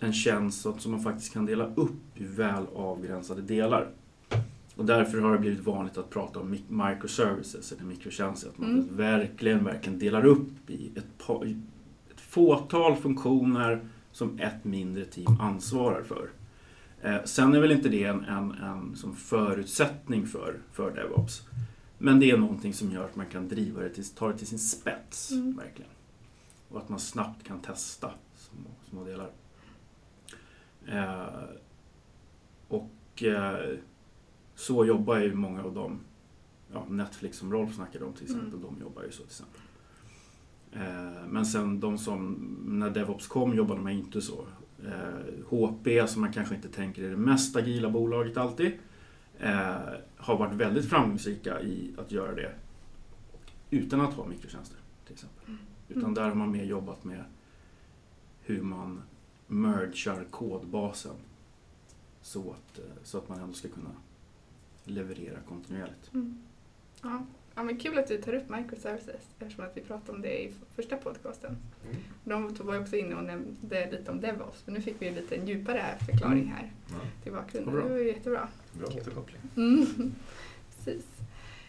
en 0.00 0.12
tjänst 0.12 0.66
som 0.78 0.92
man 0.92 1.00
faktiskt 1.00 1.32
kan 1.32 1.46
dela 1.46 1.74
upp 1.74 2.00
i 2.14 2.24
väl 2.24 2.66
avgränsade 2.74 3.42
delar. 3.42 3.88
Och 4.76 4.84
därför 4.84 5.20
har 5.20 5.32
det 5.32 5.38
blivit 5.38 5.60
vanligt 5.60 5.98
att 5.98 6.10
prata 6.10 6.40
om 6.40 6.58
microservices 6.68 7.72
eller 7.72 7.84
mikrotjänster. 7.84 8.48
Att 8.48 8.58
man 8.58 8.70
mm. 8.70 8.96
verkligen, 8.96 9.64
verkligen 9.64 9.98
delar 9.98 10.24
upp 10.24 10.70
i 10.70 10.90
ett, 10.96 11.26
par, 11.26 11.44
ett 12.10 12.20
fåtal 12.20 12.96
funktioner 12.96 13.80
som 14.12 14.38
ett 14.38 14.64
mindre 14.64 15.04
team 15.04 15.40
ansvarar 15.40 16.02
för. 16.02 16.28
Eh, 17.02 17.24
sen 17.24 17.54
är 17.54 17.60
väl 17.60 17.72
inte 17.72 17.88
det 17.88 18.04
en, 18.04 18.24
en, 18.24 18.52
en 18.52 18.96
som 18.96 19.16
förutsättning 19.16 20.26
för, 20.26 20.58
för 20.72 20.90
DevOps. 20.94 21.42
Men 21.98 22.20
det 22.20 22.30
är 22.30 22.36
någonting 22.36 22.74
som 22.74 22.92
gör 22.92 23.04
att 23.04 23.16
man 23.16 23.26
kan 23.26 23.48
driva 23.48 23.80
det 23.80 23.90
till, 23.90 24.08
ta 24.08 24.28
det 24.28 24.38
till 24.38 24.46
sin 24.46 24.58
spets. 24.58 25.30
Mm. 25.30 25.56
verkligen. 25.56 25.90
Och 26.68 26.78
att 26.78 26.88
man 26.88 27.00
snabbt 27.00 27.46
kan 27.46 27.60
testa 27.60 28.10
små, 28.34 28.70
små 28.90 29.04
delar. 29.04 29.30
Eh, 30.86 31.44
och 32.68 33.22
eh, 33.22 33.78
så 34.54 34.84
jobbar 34.84 35.18
ju 35.18 35.34
många 35.34 35.64
av 35.64 35.74
dem. 35.74 36.00
Ja, 36.72 36.86
Netflix 36.88 37.38
som 37.38 37.52
Rolf 37.52 37.74
snackade 37.74 38.04
om 38.04 38.12
till 38.12 38.24
exempel, 38.24 38.48
mm. 38.48 38.62
de 38.62 38.80
jobbar 38.80 39.02
ju 39.02 39.10
så 39.10 39.22
till 39.22 39.26
exempel. 39.26 39.60
Eh, 40.72 41.26
men 41.28 41.46
sen 41.46 41.80
de 41.80 41.98
som, 41.98 42.32
när 42.66 42.90
DevOps 42.90 43.26
kom 43.26 43.54
jobbade 43.54 43.80
man 43.80 43.92
inte 43.92 44.20
så. 44.20 44.46
HP 45.50 46.08
som 46.08 46.20
man 46.20 46.32
kanske 46.32 46.54
inte 46.54 46.68
tänker 46.68 47.02
är 47.02 47.10
det 47.10 47.16
mest 47.16 47.56
agila 47.56 47.90
bolaget 47.90 48.36
alltid. 48.36 48.72
har 50.16 50.38
varit 50.38 50.54
väldigt 50.54 50.90
framgångsrika 50.90 51.60
i 51.60 51.94
att 51.98 52.12
göra 52.12 52.34
det 52.34 52.52
utan 53.70 54.00
att 54.00 54.14
ha 54.14 54.26
mikrotjänster 54.26 54.78
till 55.04 55.12
exempel. 55.12 55.44
Mm. 55.46 55.60
Utan 55.88 56.14
där 56.14 56.28
har 56.28 56.34
man 56.34 56.50
mer 56.50 56.64
jobbat 56.64 57.04
med 57.04 57.24
hur 58.42 58.62
man 58.62 59.02
mergar 59.46 60.24
kodbasen 60.30 61.16
så 62.22 62.40
att, 62.50 62.78
eh, 62.78 62.84
så 63.02 63.18
att 63.18 63.28
man 63.28 63.40
ändå 63.40 63.52
ska 63.52 63.68
kunna 63.68 63.90
leverera 64.84 65.40
kontinuerligt. 65.48 66.14
Mm. 66.14 66.42
Ja. 67.02 67.26
Ja, 67.54 67.62
men 67.62 67.76
kul 67.78 67.98
att 67.98 68.06
du 68.06 68.18
tar 68.18 68.34
upp 68.34 68.48
microservices 68.48 69.22
eftersom 69.38 69.64
att 69.64 69.76
vi 69.76 69.80
pratade 69.80 70.12
om 70.12 70.22
det 70.22 70.42
i 70.42 70.52
första 70.74 70.96
podcasten. 70.96 71.56
Mm. 71.84 72.54
De 72.54 72.66
var 72.66 72.80
också 72.80 72.96
inne 72.96 73.14
och 73.14 73.24
nämnde 73.24 73.90
lite 73.90 74.10
om 74.10 74.20
DevOps 74.20 74.62
men 74.66 74.74
nu 74.74 74.80
fick 74.80 74.94
vi 74.98 75.08
en 75.08 75.14
lite 75.14 75.34
djupare 75.36 75.84
förklaring 76.06 76.42
mm. 76.42 76.48
här 76.48 76.72
mm. 76.88 77.00
till 77.22 77.32
bakgrunden. 77.32 77.74
Det 77.74 77.80
var 77.80 77.96
ju 77.96 78.06
jättebra. 78.06 78.48
Bra 78.72 78.86
återkoppling. 78.86 79.40
Mm. 79.56 79.86
Precis. 80.76 81.06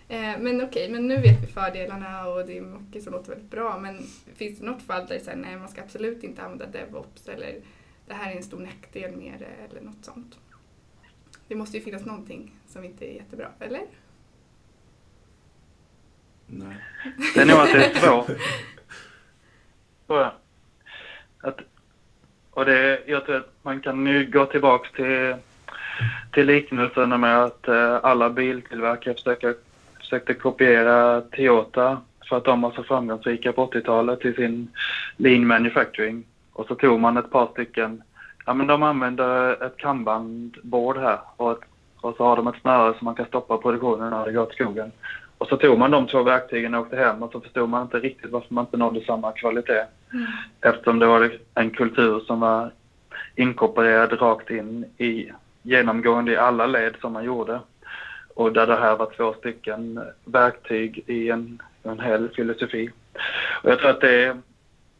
Eh, 0.07 0.39
men 0.39 0.55
okej, 0.55 0.65
okay, 0.65 0.89
men 0.89 1.07
nu 1.07 1.15
vet 1.15 1.43
vi 1.43 1.47
fördelarna 1.47 2.27
och 2.27 2.45
det 2.45 2.57
är 2.57 2.61
mycket 2.61 3.03
som 3.03 3.13
låter 3.13 3.29
väldigt 3.29 3.51
bra. 3.51 3.79
Men 3.79 4.03
finns 4.35 4.59
det 4.59 4.65
något 4.65 4.81
fall 4.81 5.07
där 5.07 5.15
det 5.15 5.23
säger 5.23 5.38
nej, 5.38 5.57
man 5.57 5.69
ska 5.69 5.81
absolut 5.81 6.23
inte 6.23 6.41
använda 6.41 6.65
DevOps 6.65 7.27
eller 7.27 7.61
det 8.07 8.13
här 8.13 8.31
är 8.31 8.35
en 8.35 8.43
stor 8.43 8.59
nackdel 8.59 9.17
med 9.17 9.39
det 9.39 9.69
eller 9.69 9.81
något 9.81 10.05
sånt? 10.05 10.38
Det 11.47 11.55
måste 11.55 11.77
ju 11.77 11.83
finnas 11.83 12.05
någonting 12.05 12.55
som 12.67 12.83
inte 12.83 13.05
är 13.05 13.13
jättebra, 13.13 13.51
eller? 13.59 13.81
Nej. 16.51 16.75
Det 17.36 17.41
är 17.41 17.46
nog 17.46 17.58
att 17.58 17.72
det 17.72 17.86
är 17.86 17.93
två. 17.93 18.25
Att, 21.43 21.60
och 22.51 22.65
det, 22.65 23.01
jag 23.05 23.25
tror 23.25 23.36
att 23.36 23.53
man 23.62 23.79
kan 23.79 24.08
ju 24.08 24.25
gå 24.25 24.46
tillbaks 24.46 24.91
till, 24.91 25.36
till 26.34 26.48
liknelsen 26.48 27.22
med 27.22 27.43
att 27.43 27.67
eh, 27.67 28.00
alla 28.03 28.29
biltillverkare 28.29 29.13
försöker 29.13 29.55
försökte 30.12 30.34
kopiera 30.34 31.22
Toyota 31.22 32.01
för 32.29 32.38
att 32.38 32.46
de 32.46 32.62
var 32.62 32.72
så 32.72 32.84
framgångsrika 32.84 33.53
på 33.53 33.65
80-talet 33.65 34.25
i 34.25 34.34
sin 34.34 34.67
lean 35.17 35.48
manufacturing. 35.48 36.24
Och 36.53 36.67
så 36.67 36.75
tog 36.75 37.00
man 37.00 37.17
ett 37.17 37.31
par 37.31 37.48
stycken, 37.48 38.03
ja 38.46 38.53
men 38.53 38.67
de 38.67 38.84
använder 38.84 39.63
ett 39.65 39.77
kanbanbord 39.77 40.98
här 40.98 41.20
och, 41.38 41.51
ett, 41.51 41.60
och 42.01 42.15
så 42.17 42.24
har 42.24 42.36
de 42.36 42.48
ett 42.48 42.62
snöre 42.62 42.98
som 42.98 43.05
man 43.05 43.15
kan 43.15 43.25
stoppa 43.25 43.58
produktionen 43.58 44.10
när 44.10 44.25
det 44.25 44.31
går 44.31 44.46
till 44.46 44.55
skogen. 44.55 44.91
Och 45.41 45.48
så 45.48 45.57
tog 45.57 45.77
man 45.77 45.91
de 45.91 46.07
två 46.07 46.24
verktygen 46.24 46.74
och 46.74 46.81
åkte 46.81 46.98
hem 46.98 47.24
och 47.24 47.31
så 47.31 47.41
förstod 47.41 47.69
man 47.69 47.81
inte 47.81 48.00
riktigt 48.00 48.31
varför 48.31 48.53
man 48.53 48.65
inte 48.65 48.77
nådde 48.77 49.05
samma 49.05 49.31
kvalitet. 49.31 49.86
Mm. 50.13 50.25
Eftersom 50.62 51.00
det 51.00 51.05
var 51.05 51.31
en 51.55 51.69
kultur 51.71 52.19
som 52.19 52.39
var 52.39 52.71
inkorporerad 53.36 54.21
rakt 54.21 54.50
in 54.50 54.86
i 54.98 55.31
genomgående 55.62 56.31
i 56.31 56.38
alla 56.38 56.65
led 56.65 56.95
som 57.01 57.13
man 57.13 57.24
gjorde. 57.24 57.60
Och 58.36 58.53
där 58.53 58.67
det 58.67 58.75
här 58.75 58.95
var 58.95 59.12
två 59.17 59.33
stycken 59.33 60.01
verktyg 60.25 61.03
i 61.07 61.29
en, 61.29 61.62
en 61.83 62.00
hel 62.00 62.29
filosofi. 62.29 62.89
Och 63.63 63.69
jag 63.69 63.79
tror 63.79 63.89
att 63.89 64.01
det 64.01 64.36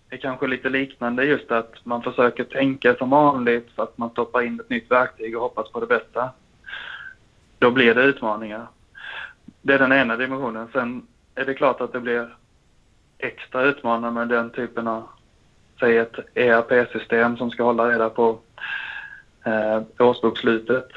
är, 0.10 0.17
kanske 0.17 0.48
lite 0.48 0.69
liknande 0.69 1.25
just 1.25 1.51
att 1.51 1.74
man 1.83 2.01
försöker 2.01 2.43
tänka 2.43 2.95
som 2.95 3.10
vanligt 3.10 3.69
för 3.75 3.83
att 3.83 3.98
man 3.98 4.10
stoppar 4.10 4.41
in 4.41 4.60
ett 4.60 4.69
nytt 4.69 4.91
verktyg 4.91 5.36
och 5.36 5.41
hoppas 5.41 5.71
på 5.71 5.79
det 5.79 5.88
bästa. 5.88 6.29
Då 7.60 7.71
blir 7.71 7.95
det 7.95 8.03
utmaningar. 8.03 8.67
Det 9.62 9.74
är 9.74 9.80
den 9.80 9.91
ena 9.91 10.18
dimensionen. 10.18 10.68
Sen 10.74 11.08
är 11.36 11.46
det 11.46 11.53
klart 11.53 11.82
att 11.82 11.94
det 11.94 12.00
blir 12.00 12.36
extra 13.18 13.63
utmanande 13.63 14.12
med 14.12 14.30
den 14.30 14.50
typen 14.50 14.88
av, 14.88 15.03
säg 15.80 15.98
ett 15.98 16.15
ERP-system 16.36 17.38
som 17.38 17.51
ska 17.51 17.63
hålla 17.63 17.89
reda 17.89 18.10
på 18.10 18.39
eh, 19.46 19.82
årsbokslutet. 20.00 20.88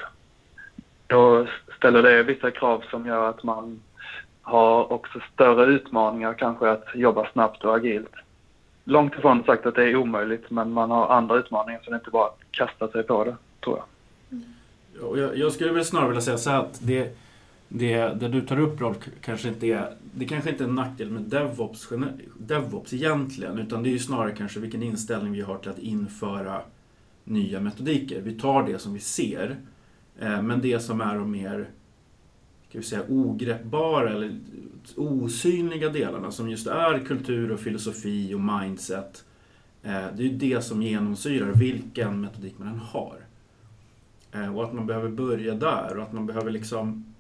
Då 1.07 1.47
ställer 1.77 2.03
det 2.03 2.23
vissa 2.23 2.51
krav 2.51 2.85
som 2.91 3.07
gör 3.07 3.29
att 3.29 3.43
man 3.43 3.81
har 4.43 4.93
också 4.93 5.21
större 5.33 5.65
utmaningar 5.65 6.35
kanske 6.35 6.71
att 6.71 6.85
jobba 6.95 7.29
snabbt 7.33 7.65
och 7.65 7.77
agilt. 7.77 8.13
Långt 8.85 9.15
ifrån 9.15 9.45
sagt 9.45 9.67
att 9.67 9.75
det 9.75 9.85
är 9.85 9.97
omöjligt 9.97 10.51
men 10.51 10.73
man 10.73 10.91
har 10.91 11.09
andra 11.09 11.37
utmaningar 11.37 11.81
så 11.85 11.91
det 11.91 11.97
är 11.97 11.99
inte 11.99 12.11
bara 12.11 12.27
att 12.27 12.39
kasta 12.51 12.89
sig 12.89 13.03
på 13.03 13.25
det, 13.25 13.37
tror 13.65 13.79
jag. 13.79 13.87
Mm. 14.31 15.21
Jag, 15.21 15.37
jag 15.37 15.53
skulle 15.53 15.73
väl 15.73 15.85
snarare 15.85 16.09
vilja 16.09 16.23
säga 16.23 16.39
så 16.39 16.51
här 16.51 16.59
att 16.59 16.79
det, 16.83 17.17
det, 17.77 18.21
det 18.21 18.29
du 18.29 18.41
tar 18.41 18.61
upp 18.61 18.81
Rolf 18.81 18.97
kanske 19.21 19.49
inte 19.49 19.67
är, 19.67 19.97
det 20.15 20.25
kanske 20.25 20.51
inte 20.51 20.65
är 20.65 20.69
en 20.69 20.75
nackdel 20.75 21.11
med 21.11 21.23
DevOps, 21.23 21.89
DevOps 22.39 22.93
egentligen 22.93 23.59
utan 23.59 23.83
det 23.83 23.89
är 23.89 23.91
ju 23.91 23.99
snarare 23.99 24.33
kanske 24.33 24.61
vilken 24.61 24.83
inställning 24.83 25.33
vi 25.33 25.41
har 25.41 25.59
till 25.59 25.71
att 25.71 25.79
införa 25.79 26.61
nya 27.25 27.61
metodiker. 27.61 28.21
Vi 28.21 28.33
tar 28.33 28.67
det 28.67 28.79
som 28.79 28.95
vi 28.95 29.01
ser 29.01 29.57
eh, 30.19 30.43
men 30.43 30.61
det 30.61 30.81
som 30.81 31.01
är 31.01 31.15
de 31.15 31.31
mer 31.31 31.69
ska 32.69 32.79
vi 32.79 32.85
säga, 32.85 33.03
ogreppbara 33.09 34.11
eller 34.11 34.39
osynliga 34.97 35.89
delarna 35.89 36.31
som 36.31 36.51
just 36.51 36.67
är 36.67 36.99
kultur 36.99 37.53
och 37.53 37.61
filosofi 37.61 38.35
och 38.35 38.41
mindset. 38.41 39.25
Eh, 39.83 40.07
det 40.17 40.23
är 40.23 40.27
ju 40.27 40.37
det 40.37 40.65
som 40.65 40.83
genomsyrar 40.83 41.53
vilken 41.53 42.21
metodik 42.21 42.55
man 42.59 42.69
än 42.69 42.79
har. 42.79 43.17
Eh, 44.33 44.57
och 44.57 44.65
att 44.65 44.73
man 44.73 44.87
behöver 44.87 45.09
börja 45.09 45.55
där 45.55 45.97
och 45.97 46.03
att 46.03 46.13
man 46.13 46.27
behöver 46.27 46.51
liksom 46.51 47.14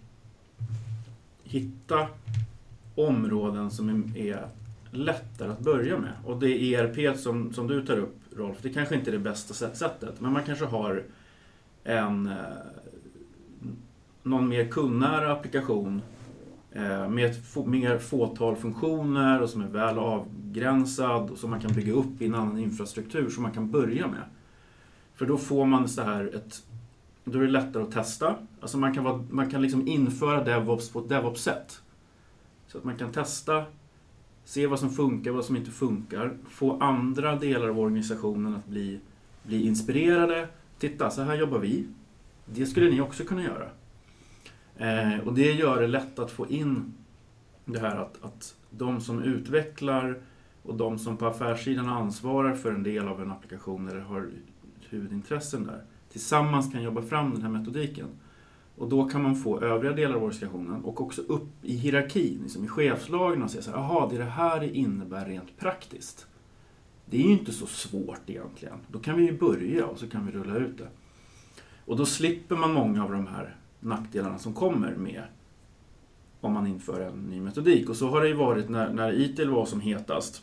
hitta 1.54 2.08
områden 2.94 3.70
som 3.70 4.12
är 4.16 4.48
lättare 4.90 5.50
att 5.50 5.60
börja 5.60 5.98
med. 5.98 6.12
Och 6.24 6.40
det 6.40 6.74
ERP 6.74 7.18
som, 7.18 7.52
som 7.52 7.66
du 7.66 7.86
tar 7.86 7.98
upp 7.98 8.16
Rolf, 8.36 8.56
det 8.62 8.70
kanske 8.70 8.94
inte 8.94 9.10
är 9.10 9.12
det 9.12 9.18
bästa 9.18 9.54
sättet 9.54 10.20
men 10.20 10.32
man 10.32 10.44
kanske 10.44 10.64
har 10.64 11.02
en 11.84 12.26
eh, 12.26 12.34
någon 14.22 14.48
mer 14.48 14.68
kundnära 14.68 15.32
applikation 15.32 16.02
eh, 16.72 17.08
med 17.08 17.30
ett 17.30 17.56
mer 17.66 17.98
fåtal 17.98 18.56
funktioner 18.56 19.42
och 19.42 19.50
som 19.50 19.62
är 19.62 19.68
väl 19.68 19.98
avgränsad 19.98 21.30
och 21.30 21.38
som 21.38 21.50
man 21.50 21.60
kan 21.60 21.72
bygga 21.72 21.92
upp 21.92 22.22
i 22.22 22.26
en 22.26 22.34
annan 22.34 22.58
infrastruktur 22.58 23.30
som 23.30 23.42
man 23.42 23.52
kan 23.52 23.70
börja 23.70 24.06
med. 24.06 24.24
För 25.14 25.26
då 25.26 25.36
får 25.36 25.66
man 25.66 25.88
så 25.88 26.02
här 26.02 26.34
ett 26.34 26.62
då 27.24 27.38
är 27.38 27.42
det 27.42 27.50
lättare 27.50 27.82
att 27.82 27.92
testa. 27.92 28.36
Alltså 28.60 28.78
man 28.78 28.94
kan, 28.94 29.04
vara, 29.04 29.24
man 29.30 29.50
kan 29.50 29.62
liksom 29.62 29.88
införa 29.88 30.44
DevOps 30.44 30.90
på 30.90 30.98
ett 30.98 31.08
DevOps-sätt. 31.08 31.82
Så 32.66 32.78
att 32.78 32.84
man 32.84 32.96
kan 32.96 33.12
testa, 33.12 33.64
se 34.44 34.66
vad 34.66 34.80
som 34.80 34.90
funkar, 34.90 35.30
vad 35.30 35.44
som 35.44 35.56
inte 35.56 35.70
funkar. 35.70 36.36
Få 36.48 36.78
andra 36.80 37.36
delar 37.36 37.68
av 37.68 37.78
organisationen 37.78 38.54
att 38.54 38.66
bli, 38.66 39.00
bli 39.42 39.66
inspirerade. 39.66 40.48
Titta, 40.78 41.10
så 41.10 41.22
här 41.22 41.34
jobbar 41.34 41.58
vi. 41.58 41.86
Det 42.46 42.66
skulle 42.66 42.90
ni 42.90 43.00
också 43.00 43.24
kunna 43.24 43.42
göra. 43.42 43.68
Eh, 44.76 45.18
och 45.18 45.34
det 45.34 45.52
gör 45.52 45.80
det 45.80 45.86
lätt 45.86 46.18
att 46.18 46.30
få 46.30 46.48
in 46.48 46.94
det 47.64 47.78
här 47.78 47.96
att, 47.96 48.24
att 48.24 48.56
de 48.70 49.00
som 49.00 49.22
utvecklar 49.22 50.18
och 50.62 50.74
de 50.74 50.98
som 50.98 51.16
på 51.16 51.26
affärssidan 51.26 51.88
ansvarar 51.88 52.54
för 52.54 52.72
en 52.72 52.82
del 52.82 53.08
av 53.08 53.22
en 53.22 53.30
applikation 53.30 53.88
eller 53.88 54.00
har 54.00 54.30
huvudintressen 54.88 55.66
där 55.66 55.84
tillsammans 56.14 56.72
kan 56.72 56.82
jobba 56.82 57.02
fram 57.02 57.32
den 57.32 57.42
här 57.42 57.48
metodiken. 57.48 58.06
Och 58.76 58.88
då 58.88 59.08
kan 59.08 59.22
man 59.22 59.36
få 59.36 59.60
övriga 59.60 59.92
delar 59.92 60.14
av 60.14 60.22
organisationen 60.22 60.84
och 60.84 61.00
också 61.00 61.22
upp 61.22 61.48
i 61.62 61.76
hierarkin, 61.76 62.40
liksom 62.42 62.64
i 62.64 62.68
chefslagen 62.68 63.42
och 63.42 63.50
se 63.50 63.62
så 63.62 63.70
här, 63.70 63.78
jaha, 63.78 64.08
det 64.08 64.14
är 64.14 64.18
det 64.18 64.24
här 64.24 64.60
det 64.60 64.76
innebär 64.76 65.26
rent 65.26 65.58
praktiskt. 65.58 66.26
Det 67.06 67.16
är 67.16 67.22
ju 67.22 67.32
inte 67.32 67.52
så 67.52 67.66
svårt 67.66 68.20
egentligen. 68.26 68.78
Då 68.88 68.98
kan 68.98 69.16
vi 69.16 69.24
ju 69.24 69.38
börja 69.38 69.86
och 69.86 69.98
så 69.98 70.08
kan 70.08 70.26
vi 70.26 70.32
rulla 70.32 70.56
ut 70.56 70.78
det. 70.78 70.88
Och 71.84 71.96
då 71.96 72.06
slipper 72.06 72.56
man 72.56 72.72
många 72.72 73.04
av 73.04 73.12
de 73.12 73.26
här 73.26 73.56
nackdelarna 73.80 74.38
som 74.38 74.54
kommer 74.54 74.94
med 74.96 75.22
om 76.40 76.52
man 76.52 76.66
inför 76.66 77.00
en 77.00 77.22
ny 77.22 77.40
metodik. 77.40 77.88
Och 77.88 77.96
så 77.96 78.08
har 78.08 78.20
det 78.20 78.28
ju 78.28 78.34
varit 78.34 78.68
när, 78.68 78.92
när 78.92 79.12
ITIL 79.12 79.50
var 79.50 79.66
som 79.66 79.80
hetast. 79.80 80.42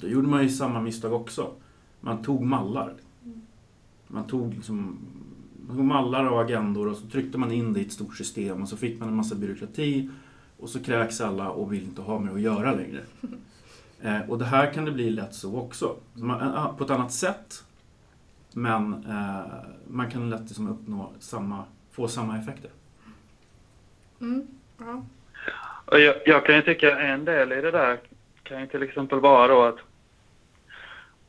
Då 0.00 0.08
gjorde 0.08 0.28
man 0.28 0.42
ju 0.42 0.48
samma 0.48 0.80
misstag 0.80 1.12
också. 1.12 1.52
Man 2.00 2.22
tog 2.22 2.42
mallar. 2.42 2.94
Man 4.10 4.26
tog 4.26 4.54
liksom 4.54 4.98
man 5.66 5.76
tog 5.76 5.84
mallar 5.84 6.24
och 6.24 6.40
agendor 6.40 6.88
och 6.88 6.96
så 6.96 7.06
tryckte 7.06 7.38
man 7.38 7.52
in 7.52 7.72
det 7.72 7.80
i 7.80 7.84
ett 7.84 7.92
stort 7.92 8.16
system 8.16 8.62
och 8.62 8.68
så 8.68 8.76
fick 8.76 9.00
man 9.00 9.08
en 9.08 9.16
massa 9.16 9.34
byråkrati 9.34 10.10
och 10.56 10.68
så 10.68 10.82
kräks 10.82 11.20
alla 11.20 11.50
och 11.50 11.72
vill 11.72 11.82
inte 11.82 12.02
ha 12.02 12.18
med 12.18 12.34
att 12.34 12.40
göra 12.40 12.74
längre. 12.74 13.00
Eh, 14.02 14.30
och 14.30 14.38
det 14.38 14.44
här 14.44 14.72
kan 14.72 14.84
det 14.84 14.90
bli 14.90 15.10
lätt 15.10 15.34
så 15.34 15.58
också. 15.58 15.96
Man, 16.14 16.40
eh, 16.40 16.76
på 16.76 16.84
ett 16.84 16.90
annat 16.90 17.12
sätt. 17.12 17.64
Men 18.52 19.04
eh, 19.08 19.52
man 19.88 20.10
kan 20.10 20.30
lätt 20.30 20.40
liksom 20.40 20.68
uppnå 20.68 21.12
samma, 21.18 21.64
få 21.90 22.08
samma 22.08 22.38
effekter. 22.38 22.70
Mm. 24.20 24.46
Ja. 24.78 25.04
Och 25.84 26.00
jag, 26.00 26.16
jag 26.26 26.46
kan 26.46 26.54
ju 26.54 26.62
tycka 26.62 27.00
en 27.00 27.24
del 27.24 27.52
i 27.52 27.60
det 27.60 27.70
där 27.70 27.98
kan 28.42 28.60
ju 28.60 28.66
till 28.66 28.82
exempel 28.82 29.20
vara 29.20 29.48
då 29.48 29.62
att 29.62 29.78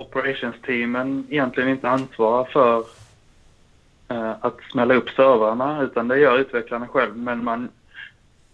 operations-teamen 0.02 1.28
egentligen 1.30 1.70
inte 1.70 1.90
ansvarar 1.90 2.46
för 2.46 2.86
eh, 4.08 4.32
att 4.42 4.58
smälla 4.72 4.94
upp 4.94 5.10
servrarna 5.10 5.82
utan 5.82 6.08
det 6.08 6.20
gör 6.20 6.40
utvecklarna 6.40 6.88
själv. 6.88 7.18
Men 7.18 7.44
man, 7.44 7.70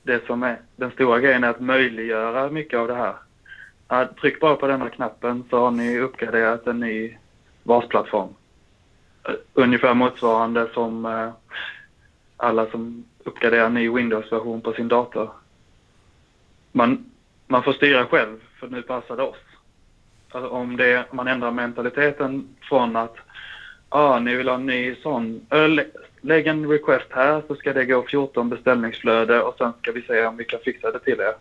det 0.03 0.25
som 0.25 0.43
är 0.43 0.59
den 0.75 0.91
stora 0.91 1.19
grejen 1.19 1.43
är 1.43 1.49
att 1.49 1.61
möjliggöra 1.61 2.49
mycket 2.49 2.79
av 2.79 2.87
det 2.87 2.95
här. 2.95 3.15
Att 3.87 4.17
tryck 4.17 4.39
bara 4.39 4.55
på 4.55 4.67
den 4.67 4.81
här 4.81 4.89
knappen 4.89 5.43
så 5.49 5.59
har 5.59 5.71
ni 5.71 5.99
uppgraderat 5.99 6.67
en 6.67 6.79
ny 6.79 7.17
basplattform. 7.63 8.29
Eh, 9.27 9.35
ungefär 9.53 9.93
motsvarande 9.93 10.69
som 10.73 11.05
eh, 11.05 11.29
alla 12.37 12.65
som 12.65 13.05
uppgraderar 13.23 13.65
en 13.65 13.73
ny 13.73 13.89
Windows-version 13.89 14.61
på 14.61 14.73
sin 14.73 14.87
dator. 14.87 15.29
Man, 16.71 17.11
man 17.47 17.63
får 17.63 17.73
styra 17.73 18.05
själv 18.05 18.37
för 18.59 18.67
nu 18.67 18.81
passar 18.81 19.17
det 19.17 19.23
oss. 19.23 19.37
Alltså 20.31 20.49
om, 20.49 20.77
det, 20.77 21.13
man 21.13 21.27
ändrar 21.27 21.51
mentaliteten 21.51 22.55
från 22.61 22.95
att 22.95 23.15
ah, 23.89 24.19
ni 24.19 24.35
vill 24.35 24.47
ha 24.47 24.55
en 24.55 24.65
ny 24.65 24.95
sån, 24.95 25.47
lägg 26.21 26.47
en 26.47 26.69
request 26.69 27.07
här 27.09 27.41
så 27.47 27.55
ska 27.55 27.73
det 27.73 27.85
gå 27.85 28.03
14 28.03 28.49
beställningsflöde 28.49 29.41
och 29.41 29.55
sen 29.57 29.73
ska 29.81 29.91
vi 29.91 30.01
se 30.01 30.25
om 30.25 30.37
vi 30.37 30.45
kan 30.45 30.59
fixa 30.59 30.91
det 30.91 30.99
till 30.99 31.19
er. 31.19 31.33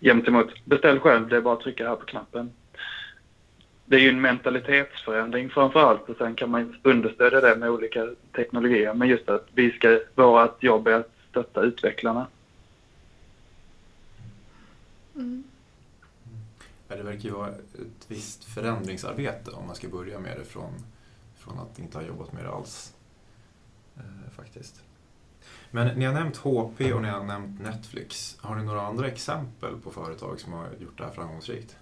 gentemot... 0.00 0.64
beställ 0.64 1.00
själv, 1.00 1.28
det 1.28 1.36
är 1.36 1.40
bara 1.40 1.54
att 1.54 1.60
trycka 1.60 1.88
här 1.88 1.96
på 1.96 2.04
knappen. 2.04 2.50
Det 3.84 3.96
är 3.96 4.00
ju 4.00 4.08
en 4.08 4.20
mentalitetsförändring 4.20 5.50
framför 5.50 5.80
allt 5.80 6.08
och 6.08 6.16
sen 6.16 6.34
kan 6.34 6.50
man 6.50 6.76
understödja 6.82 7.40
det 7.40 7.56
med 7.56 7.70
olika 7.70 8.08
teknologier. 8.32 8.94
Men 8.94 9.08
just 9.08 9.28
att 9.28 9.46
vi 9.54 9.70
ska, 9.70 10.00
vårt 10.14 10.62
jobb 10.62 10.88
är 10.88 10.92
att 10.92 11.12
stötta 11.30 11.60
utvecklarna. 11.60 12.26
Mm. 15.14 15.44
Det 16.96 17.02
verkar 17.02 17.22
ju 17.28 17.30
vara 17.30 17.48
ett 17.50 18.04
visst 18.08 18.44
förändringsarbete 18.44 19.50
om 19.50 19.66
man 19.66 19.76
ska 19.76 19.88
börja 19.88 20.18
med 20.18 20.38
det 20.38 20.44
från, 20.44 20.72
från 21.36 21.58
att 21.58 21.78
inte 21.78 21.98
ha 21.98 22.04
jobbat 22.04 22.32
med 22.32 22.44
det 22.44 22.50
alls. 22.50 22.94
Eh, 23.96 24.30
faktiskt. 24.36 24.82
Men 25.70 25.98
ni 25.98 26.04
har 26.04 26.12
nämnt 26.14 26.36
HP 26.36 26.92
och 26.92 27.02
ni 27.02 27.08
har 27.08 27.24
nämnt 27.24 27.60
Netflix. 27.62 28.36
Har 28.40 28.56
ni 28.56 28.64
några 28.64 28.82
andra 28.86 29.06
exempel 29.08 29.76
på 29.84 29.90
företag 29.90 30.40
som 30.40 30.52
har 30.52 30.68
gjort 30.80 30.98
det 30.98 31.04
här 31.04 31.10
framgångsrikt? 31.12 31.76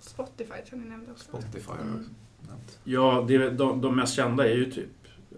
Spotify 0.00 0.60
tror 0.68 0.78
ni 0.78 0.88
nämnde 0.88 1.12
också. 1.12 1.24
Spotify 1.24 1.68
har 1.70 1.76
jag 1.78 1.86
Mm. 1.86 2.08
nämnt. 2.48 2.78
Ja, 2.84 3.24
det, 3.28 3.50
de, 3.50 3.80
de 3.80 3.96
mest 3.96 4.14
kända 4.14 4.48
är 4.48 4.54
ju 4.54 4.70
typ 4.70 4.90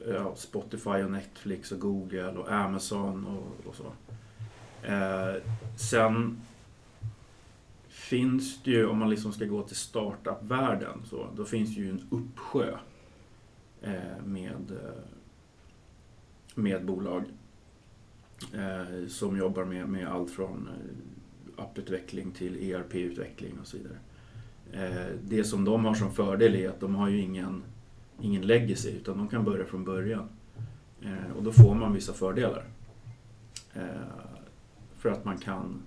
ja, 0.06 0.34
Spotify 0.36 0.90
och 0.90 1.10
Netflix 1.10 1.72
och 1.72 1.80
Google 1.80 2.28
och 2.30 2.52
Amazon 2.52 3.26
och, 3.26 3.66
och 3.68 3.74
så. 3.74 3.92
Eh, 4.92 5.34
sen 5.78 6.40
finns 8.02 8.62
det 8.62 8.70
ju, 8.70 8.86
om 8.86 8.98
man 8.98 9.10
liksom 9.10 9.32
ska 9.32 9.44
gå 9.44 9.62
till 9.62 9.76
startup-världen, 9.76 11.02
så, 11.04 11.28
då 11.36 11.44
finns 11.44 11.74
det 11.74 11.80
ju 11.80 11.90
en 11.90 12.06
uppsjö 12.10 12.76
eh, 13.82 14.24
med, 14.24 14.70
eh, 14.70 15.04
med 16.54 16.84
bolag 16.84 17.24
eh, 18.54 19.06
som 19.08 19.36
jobbar 19.36 19.64
med, 19.64 19.88
med 19.88 20.08
allt 20.08 20.30
från 20.30 20.68
eh, 20.68 21.64
apputveckling 21.64 22.30
till 22.30 22.56
ERP-utveckling 22.56 23.58
och 23.60 23.66
så 23.66 23.76
vidare. 23.76 23.98
Eh, 24.72 25.14
det 25.22 25.44
som 25.44 25.64
de 25.64 25.84
har 25.84 25.94
som 25.94 26.12
fördel 26.12 26.54
är 26.54 26.68
att 26.68 26.80
de 26.80 26.94
har 26.94 27.08
ju 27.08 27.20
ingen, 27.20 27.62
ingen 28.20 28.46
legacy 28.46 28.90
utan 28.90 29.18
de 29.18 29.28
kan 29.28 29.44
börja 29.44 29.64
från 29.64 29.84
början. 29.84 30.28
Eh, 31.02 31.36
och 31.36 31.42
då 31.42 31.52
får 31.52 31.74
man 31.74 31.92
vissa 31.92 32.12
fördelar. 32.12 32.64
Eh, 33.74 33.84
för 34.98 35.08
att 35.08 35.24
man 35.24 35.38
kan 35.38 35.82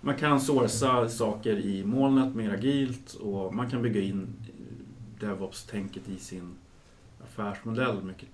man 0.00 0.16
kan 0.16 0.40
sourca 0.40 1.08
saker 1.08 1.56
i 1.56 1.84
molnet 1.84 2.34
mer 2.34 2.54
agilt 2.54 3.14
och 3.14 3.54
man 3.54 3.70
kan 3.70 3.82
bygga 3.82 4.00
in 4.00 4.26
DevOps-tänket 5.20 6.08
i 6.08 6.18
sin 6.18 6.54
affärsmodell 7.24 8.02
mycket, 8.02 8.28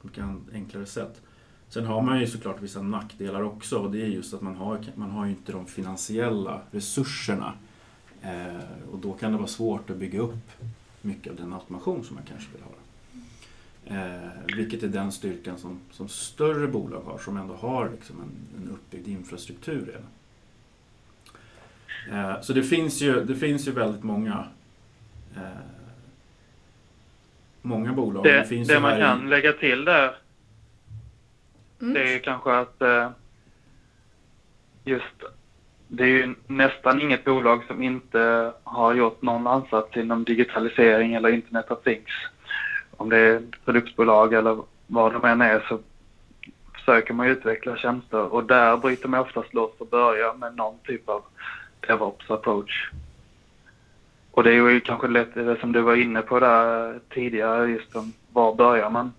på 0.00 0.06
mycket 0.06 0.24
enklare 0.52 0.86
sätt. 0.86 1.20
Sen 1.68 1.86
har 1.86 2.02
man 2.02 2.20
ju 2.20 2.26
såklart 2.26 2.62
vissa 2.62 2.82
nackdelar 2.82 3.42
också 3.42 3.78
och 3.78 3.90
det 3.90 4.02
är 4.02 4.06
just 4.06 4.34
att 4.34 4.40
man 4.40 4.56
har, 4.56 4.84
man 4.94 5.10
har 5.10 5.24
ju 5.24 5.30
inte 5.30 5.52
de 5.52 5.66
finansiella 5.66 6.60
resurserna 6.70 7.52
Eh, 8.22 8.90
och 8.92 8.98
då 8.98 9.12
kan 9.12 9.32
det 9.32 9.38
vara 9.38 9.48
svårt 9.48 9.90
att 9.90 9.96
bygga 9.96 10.20
upp 10.20 10.50
mycket 11.02 11.30
av 11.30 11.36
den 11.36 11.52
automation 11.52 12.04
som 12.04 12.14
man 12.14 12.24
kanske 12.24 12.48
vill 12.52 12.62
ha. 12.62 12.72
Eh, 13.84 14.56
vilket 14.56 14.82
är 14.82 14.88
den 14.88 15.12
styrkan 15.12 15.58
som, 15.58 15.80
som 15.90 16.08
större 16.08 16.68
bolag 16.68 17.00
har 17.00 17.18
som 17.18 17.36
ändå 17.36 17.54
har 17.54 17.90
liksom 17.90 18.16
en, 18.20 18.62
en 18.62 18.70
uppbyggd 18.70 19.08
infrastruktur 19.08 19.86
redan. 19.86 20.02
Eh, 22.12 22.40
så 22.40 22.52
det 22.52 22.62
finns, 22.62 23.00
ju, 23.02 23.24
det 23.24 23.34
finns 23.34 23.68
ju 23.68 23.72
väldigt 23.72 24.02
många 24.04 24.44
eh, 25.36 25.42
Många 27.62 27.92
bolag. 27.92 28.24
Det, 28.24 28.44
finns 28.48 28.68
det 28.68 28.74
ju 28.74 28.80
man 28.80 28.90
här 28.90 28.98
i- 28.98 29.02
kan 29.02 29.30
lägga 29.30 29.52
till 29.52 29.84
där 29.84 30.16
Mm. 31.80 31.94
Det 31.94 32.00
är 32.02 32.12
ju 32.12 32.18
kanske 32.18 32.52
att 32.58 32.82
eh, 32.82 33.10
just 34.84 35.04
det 35.88 36.02
är 36.04 36.08
ju 36.08 36.34
nästan 36.46 37.00
inget 37.02 37.24
bolag 37.24 37.64
som 37.66 37.82
inte 37.82 38.52
har 38.64 38.94
gjort 38.94 39.22
någon 39.22 39.46
ansats 39.46 39.96
inom 39.96 40.24
digitalisering 40.24 41.14
eller 41.14 41.28
Internet 41.28 41.70
of 41.70 41.82
Things. 41.82 42.10
Om 42.96 43.08
det 43.08 43.16
är 43.18 43.42
produktbolag 43.64 44.34
eller 44.34 44.62
vad 44.86 45.12
de 45.12 45.24
än 45.24 45.40
är 45.40 45.66
så 45.68 45.78
försöker 46.74 47.14
man 47.14 47.26
utveckla 47.26 47.76
tjänster 47.76 48.32
och 48.34 48.44
där 48.44 48.76
bryter 48.76 49.08
man 49.08 49.20
oftast 49.20 49.54
loss 49.54 49.72
och 49.78 49.86
börjar 49.86 50.34
med 50.34 50.56
någon 50.56 50.78
typ 50.86 51.08
av 51.08 51.22
DevOps 51.86 52.30
approach. 52.30 52.90
Och 54.30 54.44
det 54.44 54.50
är 54.50 54.70
ju 54.70 54.80
kanske 54.80 55.08
lätt 55.08 55.34
det 55.34 55.60
som 55.60 55.72
du 55.72 55.80
var 55.80 55.96
inne 55.96 56.22
på 56.22 56.40
där 56.40 56.98
tidigare 57.14 57.66
just 57.66 57.96
om 57.96 58.12
var 58.32 58.54
börjar 58.54 58.90
man? 58.90 59.12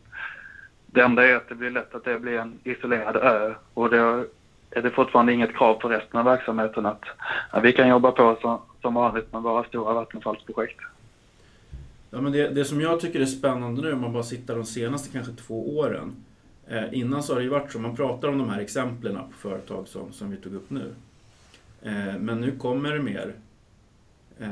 Det 0.85 1.01
enda 1.01 1.27
är 1.27 1.35
att 1.35 1.49
det 1.49 1.55
blir 1.55 1.69
lätt 1.71 1.95
att 1.95 2.03
det 2.03 2.19
blir 2.19 2.37
en 2.37 2.59
isolerad 2.63 3.15
ö 3.15 3.53
och 3.73 3.89
då 3.89 4.25
är 4.71 4.81
det 4.81 4.89
fortfarande 4.89 5.33
inget 5.33 5.55
krav 5.55 5.73
på 5.73 5.89
resten 5.89 6.19
av 6.19 6.25
verksamheten 6.25 6.85
att 6.85 7.03
ja, 7.51 7.59
vi 7.59 7.73
kan 7.73 7.89
jobba 7.89 8.11
på 8.11 8.37
som, 8.41 8.59
som 8.81 8.93
vanligt 8.93 9.33
med 9.33 9.41
våra 9.41 9.63
stora 9.63 9.93
vattenfallsprojekt. 9.93 10.79
Ja, 12.11 12.21
men 12.21 12.31
det, 12.31 12.49
det 12.49 12.65
som 12.65 12.81
jag 12.81 12.99
tycker 12.99 13.19
är 13.19 13.25
spännande 13.25 13.81
nu, 13.81 13.93
om 13.93 14.01
man 14.01 14.13
bara 14.13 14.23
sitter 14.23 14.55
de 14.55 14.65
senaste 14.65 15.11
kanske 15.11 15.33
två 15.33 15.77
åren. 15.77 16.15
Eh, 16.67 16.83
innan 16.91 17.23
så 17.23 17.33
har 17.33 17.39
det 17.39 17.43
ju 17.43 17.49
varit 17.49 17.71
så, 17.71 17.79
man 17.79 17.95
pratar 17.95 18.27
om 18.27 18.37
de 18.37 18.49
här 18.49 18.61
exemplen 18.61 19.15
på 19.15 19.37
företag 19.37 19.87
som, 19.87 20.13
som 20.13 20.31
vi 20.31 20.37
tog 20.37 20.53
upp 20.53 20.69
nu. 20.69 20.93
Eh, 21.81 22.19
men 22.19 22.41
nu 22.41 22.57
kommer 22.57 22.93
det 22.93 23.01
mer, 23.01 23.35
eh, 24.39 24.49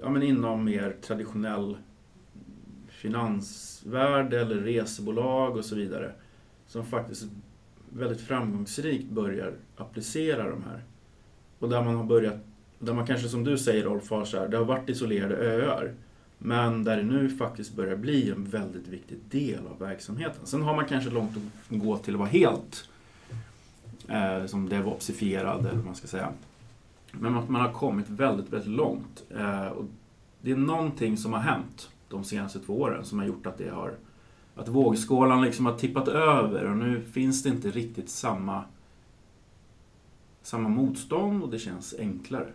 ja 0.00 0.10
men 0.10 0.22
inom 0.22 0.64
mer 0.64 0.96
traditionell 1.02 1.76
finansvärld 2.88 4.34
eller 4.34 4.56
resebolag 4.56 5.56
och 5.56 5.64
så 5.64 5.74
vidare. 5.74 6.12
Som 6.66 6.86
faktiskt 6.86 7.24
väldigt 7.90 8.20
framgångsrikt 8.20 9.10
börjar 9.10 9.52
applicera 9.76 10.50
de 10.50 10.62
här. 10.62 10.82
Och 11.58 11.68
där 11.68 11.84
man 11.84 11.94
har 11.94 12.04
börjat, 12.04 12.36
där 12.78 12.92
man 12.92 13.06
kanske 13.06 13.28
som 13.28 13.44
du 13.44 13.58
säger 13.58 13.84
Rolf, 13.84 14.10
har 14.10 14.24
så 14.24 14.38
här, 14.38 14.48
det 14.48 14.56
har 14.56 14.64
varit 14.64 14.88
isolerade 14.88 15.36
öar. 15.36 15.94
Men 16.38 16.84
där 16.84 16.96
det 16.96 17.02
nu 17.02 17.28
faktiskt 17.28 17.74
börjar 17.74 17.96
bli 17.96 18.30
en 18.30 18.44
väldigt 18.44 18.88
viktig 18.88 19.18
del 19.30 19.66
av 19.66 19.78
verksamheten. 19.78 20.46
Sen 20.46 20.62
har 20.62 20.76
man 20.76 20.84
kanske 20.84 21.10
långt 21.10 21.36
att 21.36 21.78
gå 21.78 21.98
till 21.98 22.14
att 22.14 22.18
vara 22.18 22.28
helt 22.28 22.88
Eh, 24.08 24.46
som 24.46 24.68
DevOpsifierad 24.68 25.60
eller 25.60 25.76
vad 25.76 25.84
man 25.84 25.94
ska 25.94 26.06
säga. 26.06 26.32
Men 27.12 27.36
att 27.36 27.48
man 27.48 27.60
har 27.60 27.72
kommit 27.72 28.08
väldigt, 28.08 28.52
väldigt 28.52 28.70
långt. 28.70 29.24
Eh, 29.30 29.66
och 29.66 29.84
det 30.40 30.50
är 30.50 30.56
någonting 30.56 31.16
som 31.16 31.32
har 31.32 31.40
hänt 31.40 31.90
de 32.08 32.24
senaste 32.24 32.60
två 32.60 32.80
åren 32.80 33.04
som 33.04 33.18
har 33.18 33.26
gjort 33.26 33.46
att 33.46 33.58
det 33.58 33.68
har 33.68 33.94
att 34.54 34.68
vågskålan 34.68 35.42
liksom 35.42 35.66
har 35.66 35.78
tippat 35.78 36.08
över 36.08 36.64
och 36.64 36.76
nu 36.76 37.02
finns 37.02 37.42
det 37.42 37.48
inte 37.48 37.70
riktigt 37.70 38.10
samma 38.10 38.64
samma 40.42 40.68
motstånd 40.68 41.42
och 41.42 41.50
det 41.50 41.58
känns 41.58 41.94
enklare. 41.98 42.52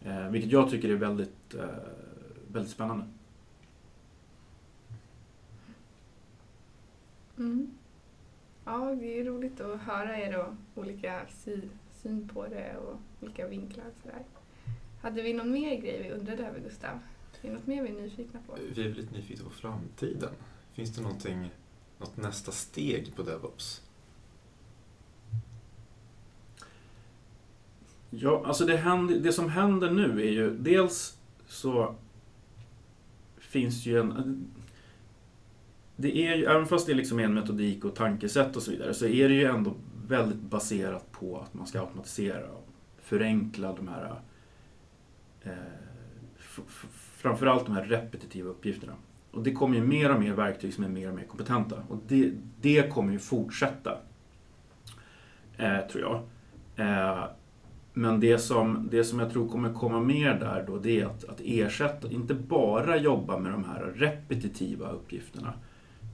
Eh, 0.00 0.28
vilket 0.28 0.52
jag 0.52 0.70
tycker 0.70 0.88
är 0.88 0.96
väldigt, 0.96 1.54
eh, 1.54 1.66
väldigt 2.52 2.72
spännande. 2.72 3.04
Mm. 7.38 7.70
Ja, 8.64 8.96
det 9.00 9.20
är 9.20 9.24
roligt 9.24 9.60
att 9.60 9.80
höra 9.80 10.18
er 10.18 10.38
och 10.38 10.54
olika 10.74 11.20
sy 11.28 11.60
syn 12.04 12.28
på 12.28 12.46
det 12.46 12.76
och 12.76 12.98
olika 13.20 13.48
vinklar 13.48 13.84
och 13.84 14.02
sådär. 14.02 14.22
Hade 15.02 15.22
vi 15.22 15.32
någon 15.32 15.50
mer 15.50 15.76
grej 15.80 16.02
vi 16.02 16.10
undrade 16.10 16.46
över 16.46 16.60
Gustav? 16.60 16.98
Är 17.42 17.48
det 17.48 17.54
något 17.54 17.66
mer 17.66 17.82
vi 17.82 17.88
är 17.88 18.02
nyfikna 18.02 18.40
på? 18.46 18.58
Vi 18.74 18.84
är 18.84 18.94
lite 18.94 19.14
nyfikna 19.14 19.44
på 19.44 19.50
framtiden. 19.50 20.30
Finns 20.72 20.96
det 20.96 21.02
någonting, 21.02 21.50
något 21.98 22.16
nästa 22.16 22.52
steg 22.52 23.16
på 23.16 23.22
DevOps? 23.22 23.82
Ja, 28.10 28.42
alltså 28.46 28.66
det, 28.66 28.76
händer, 28.76 29.18
det 29.18 29.32
som 29.32 29.48
händer 29.48 29.90
nu 29.90 30.22
är 30.22 30.30
ju 30.30 30.56
dels 30.58 31.18
så 31.46 31.94
finns 33.38 33.86
ju 33.86 34.00
en... 34.00 34.46
Det 35.96 36.26
är 36.26 36.36
ju, 36.36 36.44
även 36.44 36.66
fast 36.66 36.86
det 36.86 36.94
liksom 36.94 37.18
är 37.18 37.24
en 37.24 37.34
metodik 37.34 37.84
och 37.84 37.94
tankesätt 37.94 38.56
och 38.56 38.62
så 38.62 38.70
vidare, 38.70 38.94
så 38.94 39.06
är 39.06 39.28
det 39.28 39.34
ju 39.34 39.44
ändå 39.44 39.74
väldigt 40.08 40.40
baserat 40.40 41.12
på 41.12 41.40
att 41.40 41.54
man 41.54 41.66
ska 41.66 41.80
automatisera 41.80 42.50
och 42.50 42.68
förenkla 43.02 43.72
de 43.72 43.88
här 43.88 44.20
eh, 45.42 45.52
framförallt 47.16 47.66
de 47.66 47.74
här 47.74 47.84
repetitiva 47.84 48.50
uppgifterna. 48.50 48.92
Och 49.30 49.42
det 49.42 49.52
kommer 49.52 49.76
ju 49.76 49.84
mer 49.84 50.14
och 50.14 50.20
mer 50.20 50.32
verktyg 50.32 50.74
som 50.74 50.84
är 50.84 50.88
mer 50.88 51.08
och 51.08 51.14
mer 51.14 51.24
kompetenta. 51.24 51.76
Och 51.88 51.98
det, 52.08 52.32
det 52.60 52.92
kommer 52.92 53.12
ju 53.12 53.18
fortsätta, 53.18 53.98
eh, 55.56 55.78
tror 55.92 56.02
jag. 56.02 56.22
Eh, 56.76 57.24
men 57.92 58.20
det 58.20 58.38
som, 58.38 58.88
det 58.90 59.04
som 59.04 59.18
jag 59.18 59.32
tror 59.32 59.48
kommer 59.48 59.72
komma 59.72 60.00
mer 60.00 60.34
där 60.34 60.64
då, 60.66 60.78
det 60.78 61.00
är 61.00 61.06
att, 61.06 61.24
att 61.24 61.40
ersätta, 61.44 62.10
inte 62.10 62.34
bara 62.34 62.96
jobba 62.96 63.38
med 63.38 63.52
de 63.52 63.64
här 63.64 63.92
repetitiva 63.96 64.90
uppgifterna, 64.90 65.52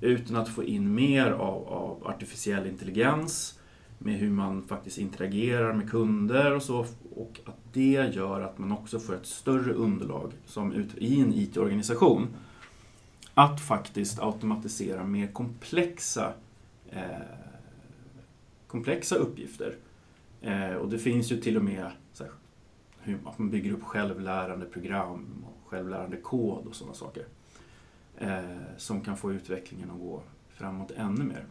utan 0.01 0.37
att 0.37 0.49
få 0.49 0.65
in 0.65 0.95
mer 0.95 1.31
av, 1.31 1.69
av 1.69 2.07
artificiell 2.07 2.67
intelligens, 2.67 3.60
med 4.03 4.15
hur 4.15 4.31
man 4.31 4.63
faktiskt 4.63 4.99
interagerar 4.99 5.73
med 5.73 5.91
kunder 5.91 6.55
och 6.55 6.63
så. 6.63 6.87
Och 7.15 7.41
att 7.45 7.57
det 7.73 8.13
gör 8.15 8.41
att 8.41 8.59
man 8.59 8.73
också 8.73 9.01
får 9.01 9.15
ett 9.15 9.27
större 9.27 9.73
underlag 9.73 10.33
som 10.47 10.73
ut, 10.73 10.95
i 10.97 11.21
en 11.21 11.33
IT-organisation. 11.33 12.29
Att 13.35 13.61
faktiskt 13.61 14.21
automatisera 14.21 15.05
mer 15.05 15.27
komplexa, 15.27 16.33
eh, 16.91 17.03
komplexa 18.67 19.17
uppgifter. 19.17 19.77
Eh, 20.41 20.73
och 20.73 20.89
det 20.89 20.99
finns 20.99 21.33
ju 21.33 21.41
till 21.41 21.57
och 21.57 21.65
med 21.65 21.75
här, 22.19 22.31
hur 23.01 23.19
man 23.25 23.51
bygger 23.51 23.73
upp 23.73 23.83
självlärande 23.83 24.67
program 24.67 25.45
och 25.45 25.71
självlärande 25.71 26.17
kod 26.17 26.67
och 26.67 26.75
sådana 26.75 26.95
saker. 26.95 27.25
Eh, 28.19 28.41
som 28.77 29.01
kan 29.01 29.17
få 29.17 29.33
utvecklingen 29.33 29.91
att 29.91 29.99
gå 29.99 30.23
framåt 30.49 30.91
ännu 30.91 31.25
mer. 31.25 31.45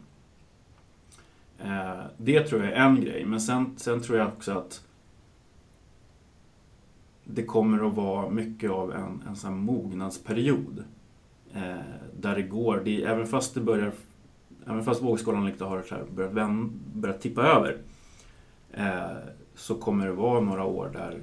Eh, 1.64 2.04
det 2.16 2.42
tror 2.42 2.64
jag 2.64 2.72
är 2.72 2.76
en 2.76 3.00
grej, 3.00 3.24
men 3.24 3.40
sen, 3.40 3.74
sen 3.76 4.00
tror 4.00 4.18
jag 4.18 4.28
också 4.28 4.52
att 4.52 4.84
det 7.24 7.42
kommer 7.42 7.86
att 7.88 7.94
vara 7.94 8.30
mycket 8.30 8.70
av 8.70 8.92
en, 8.92 9.22
en 9.28 9.36
sån 9.36 9.58
mognadsperiod. 9.58 10.84
Eh, 11.54 11.74
där 12.20 12.34
det 12.34 12.42
går, 12.42 12.82
det, 12.84 13.04
även 13.04 13.26
fast 13.26 13.54
det 13.54 13.60
börjar 13.60 13.92
Även 14.66 14.84
fast 14.84 15.02
vågskålen 15.02 15.46
lite 15.46 15.64
har 15.64 15.82
så 15.82 15.94
här 15.94 16.04
börjat, 16.14 16.32
vän, 16.32 16.80
börjat 16.94 17.20
tippa 17.20 17.42
över 17.42 17.78
eh, 18.72 19.16
så 19.54 19.74
kommer 19.74 20.06
det 20.06 20.12
vara 20.12 20.40
några 20.40 20.64
år 20.64 20.90
där, 20.92 21.20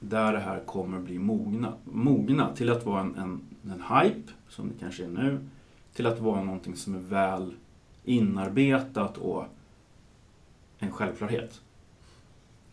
där 0.00 0.32
det 0.32 0.38
här 0.38 0.60
kommer 0.60 1.00
bli 1.00 1.18
mogna, 1.18 1.72
mogna 1.84 2.54
till 2.54 2.70
att 2.70 2.86
vara 2.86 3.00
en, 3.00 3.14
en, 3.16 3.40
en 3.72 3.82
hype, 3.82 4.32
som 4.48 4.68
det 4.68 4.74
kanske 4.80 5.04
är 5.04 5.08
nu, 5.08 5.38
till 5.94 6.06
att 6.06 6.20
vara 6.20 6.42
någonting 6.42 6.76
som 6.76 6.94
är 6.94 6.98
väl 6.98 7.54
inarbetat 8.04 9.18
och 9.18 9.46
en 10.78 10.92
självklarhet. 10.92 11.60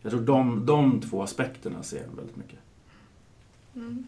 Jag 0.02 0.12
tror 0.12 0.20
de, 0.20 0.66
de 0.66 1.00
två 1.00 1.22
aspekterna 1.22 1.82
ser 1.82 2.00
jag 2.00 2.16
väldigt 2.16 2.36
mycket. 2.36 2.58
Mm. 3.74 4.06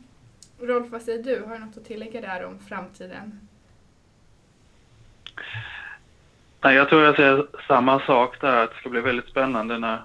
Rolf, 0.60 0.90
vad 0.90 1.02
säger 1.02 1.22
du? 1.22 1.44
Har 1.44 1.54
du 1.54 1.64
något 1.64 1.76
att 1.76 1.84
tillägga 1.84 2.20
där 2.20 2.44
om 2.44 2.58
framtiden? 2.58 3.48
Nej, 6.60 6.76
jag 6.76 6.88
tror 6.88 7.02
jag 7.02 7.16
ser 7.16 7.46
samma 7.68 8.00
sak 8.00 8.40
där, 8.40 8.64
att 8.64 8.70
det 8.70 8.76
ska 8.76 8.88
bli 8.88 9.00
väldigt 9.00 9.28
spännande 9.28 9.78
när, 9.78 10.02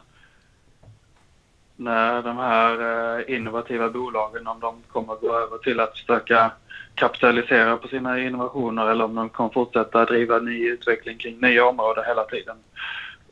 när 1.80 2.22
de 2.22 2.38
här 2.38 2.74
eh, 3.20 3.36
innovativa 3.36 3.90
bolagen, 3.90 4.48
om 4.48 4.60
de 4.60 4.76
kommer 4.88 5.14
att 5.14 5.22
gå 5.22 5.36
över 5.36 5.58
till 5.58 5.80
att 5.80 5.98
försöka 5.98 6.52
kapitalisera 6.96 7.78
på 7.78 7.88
sina 7.88 8.20
innovationer 8.20 8.88
eller 8.88 9.06
om 9.06 9.16
de 9.16 9.30
kommer 9.30 9.50
fortsätta 9.50 10.06
driva 10.06 10.40
ny 10.40 10.68
utveckling 10.68 11.18
kring 11.18 11.40
nya 11.40 11.66
områden 11.66 12.04
hela 12.08 12.24
tiden. 12.24 12.58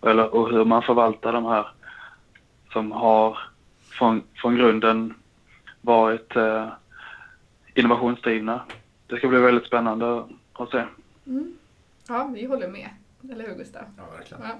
Eller, 0.01 0.35
och 0.35 0.49
hur 0.49 0.65
man 0.65 0.81
förvaltar 0.81 1.33
de 1.33 1.45
här 1.45 1.67
som 2.73 2.91
har 2.91 3.37
från, 3.89 4.23
från 4.35 4.55
grunden 4.55 5.13
varit 5.81 6.35
eh, 6.35 6.67
innovationsdrivna. 7.75 8.61
Det 9.07 9.17
ska 9.17 9.27
bli 9.27 9.39
väldigt 9.39 9.67
spännande 9.67 10.23
att 10.53 10.69
se. 10.69 10.83
Mm. 11.25 11.57
Ja, 12.07 12.31
vi 12.33 12.45
håller 12.45 12.67
med. 12.67 12.89
Eller 13.31 13.47
hur 13.47 13.55
Gustav? 13.55 13.83
Ja, 13.97 14.03
verkligen. 14.17 14.43
Ja. 14.43 14.53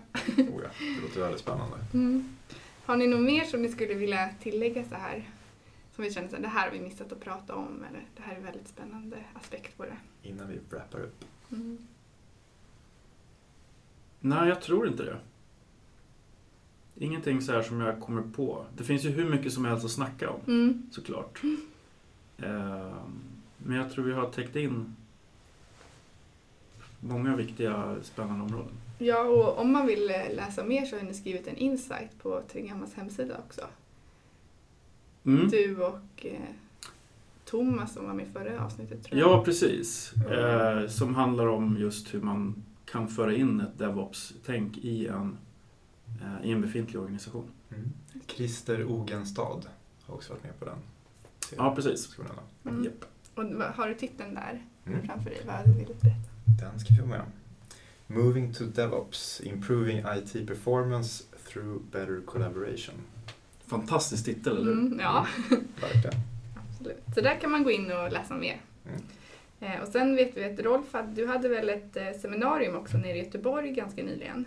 oh 0.43 0.61
ja, 0.63 0.69
det 0.79 1.01
låter 1.01 1.21
väldigt 1.21 1.41
spännande. 1.41 1.77
Mm. 1.93 2.37
Har 2.87 2.97
ni 2.97 3.07
något 3.07 3.25
mer 3.25 3.43
som 3.43 3.61
ni 3.61 3.69
skulle 3.69 3.93
vilja 3.93 4.29
tillägga 4.39 4.83
så 4.83 4.95
här? 4.95 5.23
som 5.97 6.03
vi 6.03 6.11
känner 6.11 6.35
att 6.35 6.41
det 6.41 6.47
här 6.47 6.65
har 6.65 6.71
vi 6.71 6.79
missat 6.79 7.11
att 7.11 7.19
prata 7.19 7.55
om 7.55 7.83
eller 7.89 8.05
det 8.15 8.21
här 8.21 8.33
är 8.33 8.37
en 8.37 8.43
väldigt 8.43 8.67
spännande 8.67 9.17
aspekt 9.33 9.77
på 9.77 9.83
det. 9.83 9.97
Innan 10.29 10.47
vi 10.47 10.59
wrappar 10.69 10.99
upp. 10.99 11.25
Mm. 11.51 11.77
Nej, 14.19 14.49
jag 14.49 14.61
tror 14.61 14.87
inte 14.87 15.03
det. 15.03 15.17
Ingenting 16.95 17.41
så 17.41 17.51
här 17.51 17.63
som 17.63 17.81
jag 17.81 18.01
kommer 18.01 18.21
på. 18.21 18.65
Det 18.77 18.83
finns 18.83 19.05
ju 19.05 19.09
hur 19.09 19.29
mycket 19.29 19.53
som 19.53 19.65
helst 19.65 19.85
att 19.85 19.91
snacka 19.91 20.29
om, 20.29 20.41
mm. 20.47 20.89
såklart. 20.91 21.43
Mm. 21.43 21.61
Men 23.57 23.77
jag 23.77 23.91
tror 23.91 24.05
vi 24.05 24.13
har 24.13 24.29
täckt 24.29 24.55
in 24.55 24.95
många 26.99 27.35
viktiga, 27.35 27.95
spännande 28.03 28.45
områden. 28.45 28.73
Ja, 28.97 29.21
och 29.21 29.59
om 29.59 29.71
man 29.71 29.87
vill 29.87 30.05
läsa 30.35 30.63
mer 30.63 30.85
så 30.85 30.95
har 30.95 31.03
ni 31.03 31.13
skrivit 31.13 31.47
en 31.47 31.57
insight 31.57 32.19
på 32.21 32.41
Tregammas 32.51 32.93
hemsida 32.93 33.37
också. 33.47 33.61
Mm. 35.25 35.49
Du 35.49 35.77
och 35.83 36.25
eh, 36.25 36.39
Thomas 37.45 37.93
som 37.93 38.05
var 38.05 38.13
med 38.13 38.27
i 38.27 38.29
förra 38.29 38.65
avsnittet 38.65 39.03
tror 39.03 39.19
jag. 39.19 39.29
Ja, 39.29 39.43
precis. 39.43 40.13
Eh, 40.13 40.87
som 40.87 41.15
handlar 41.15 41.47
om 41.47 41.77
just 41.79 42.13
hur 42.13 42.21
man 42.21 42.63
kan 42.85 43.07
föra 43.07 43.35
in 43.35 43.61
ett 43.61 43.77
DevOps-tänk 43.77 44.77
i 44.77 45.07
en, 45.07 45.37
eh, 46.21 46.49
i 46.49 46.51
en 46.51 46.61
befintlig 46.61 47.01
organisation. 47.01 47.51
Mm. 47.69 47.91
Christer 48.27 48.91
Ogenstad 48.91 49.61
har 50.05 50.15
också 50.15 50.33
varit 50.33 50.43
med 50.43 50.59
på 50.59 50.65
den. 50.65 50.77
Ja, 51.57 51.75
precis. 51.75 52.17
Mm. 52.65 52.83
Yep. 52.83 53.05
Och 53.35 53.43
har 53.75 53.87
du 53.87 53.93
titeln 53.93 54.33
där 54.33 54.65
mm. 54.85 55.07
framför 55.07 55.29
dig? 55.29 55.41
Vad 55.47 55.75
vill 55.75 55.85
du 55.87 55.93
berätta? 55.93 56.29
Den 56.61 56.79
ska 56.79 56.93
vi 56.93 56.99
få 56.99 57.05
med. 57.05 57.21
Moving 58.07 58.53
to 58.53 58.63
DevOps, 58.63 59.41
Improving 59.41 59.97
IT 59.97 60.47
Performance 60.47 61.23
through 61.47 61.81
Better 61.91 62.21
Collaboration. 62.25 62.95
Fantastisk 63.67 64.25
titel, 64.25 64.57
eller 64.57 64.65
hur? 64.65 64.71
Mm, 64.71 64.99
ja. 64.99 65.27
Verkligen. 65.81 66.15
Absolut. 66.55 67.03
Så 67.15 67.21
där 67.21 67.39
kan 67.39 67.51
man 67.51 67.63
gå 67.63 67.71
in 67.71 67.91
och 67.91 68.11
läsa 68.11 68.33
mer. 68.33 68.61
Mm. 68.85 69.01
Eh, 69.59 69.81
och 69.81 69.87
sen 69.87 70.15
vet 70.15 70.37
vi 70.37 70.43
att 70.43 70.59
Rolf, 70.59 70.95
du 71.15 71.27
hade 71.27 71.49
väl 71.49 71.69
ett 71.69 71.97
eh, 71.97 72.11
seminarium 72.21 72.75
också 72.75 72.97
nere 72.97 73.17
i 73.17 73.23
Göteborg 73.23 73.71
ganska 73.71 74.03
nyligen? 74.03 74.45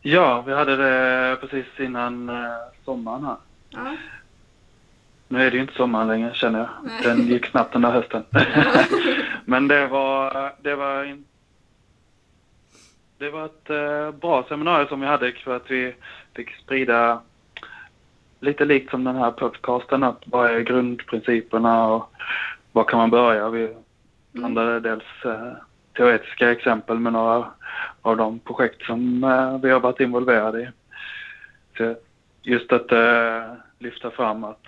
Ja, 0.00 0.42
vi 0.46 0.54
hade 0.54 0.76
det 0.76 1.36
precis 1.40 1.66
innan 1.80 2.28
eh, 2.28 2.34
sommaren 2.84 3.24
här. 3.24 3.36
Ja. 3.70 3.96
Nu 5.28 5.42
är 5.42 5.50
det 5.50 5.56
ju 5.56 5.62
inte 5.62 5.74
sommaren 5.74 6.08
längre 6.08 6.34
känner 6.34 6.58
jag. 6.58 6.68
Nej. 6.82 7.02
Den 7.02 7.26
gick 7.26 7.46
snabbt 7.46 7.72
den 7.72 7.82
där 7.82 7.90
hösten. 7.90 8.24
Men 9.44 9.68
det 9.68 9.86
var, 9.86 10.52
det 10.62 10.74
var 10.74 11.18
det 13.18 13.30
var 13.30 13.44
ett 13.44 13.70
eh, 13.70 14.10
bra 14.20 14.44
seminarium 14.48 14.88
som 14.88 15.00
vi 15.00 15.06
hade 15.06 15.32
för 15.32 15.56
att 15.56 15.70
vi 15.70 15.94
fick 16.36 16.50
sprida 16.54 17.22
lite 18.40 18.64
likt 18.64 18.90
som 18.90 19.04
den 19.04 19.16
här 19.16 19.30
podcasten, 19.30 20.02
att 20.02 20.22
vad 20.26 20.50
är 20.50 20.60
grundprinciperna 20.60 21.86
och 21.86 22.12
var 22.72 22.84
kan 22.84 22.98
man 22.98 23.10
börja? 23.10 23.48
Vi 23.48 23.74
blandade 24.32 24.80
dels 24.80 25.24
eh, 25.24 25.52
teoretiska 25.96 26.50
exempel 26.50 26.98
med 26.98 27.12
några 27.12 27.46
av 28.02 28.16
de 28.16 28.38
projekt 28.38 28.82
som 28.82 29.24
eh, 29.24 29.58
vi 29.58 29.70
har 29.70 29.80
varit 29.80 30.00
involverade 30.00 30.60
i. 30.60 30.68
Så 31.76 31.94
just 32.42 32.72
att 32.72 32.92
eh, 32.92 33.52
lyfta 33.78 34.10
fram 34.10 34.44
att 34.44 34.66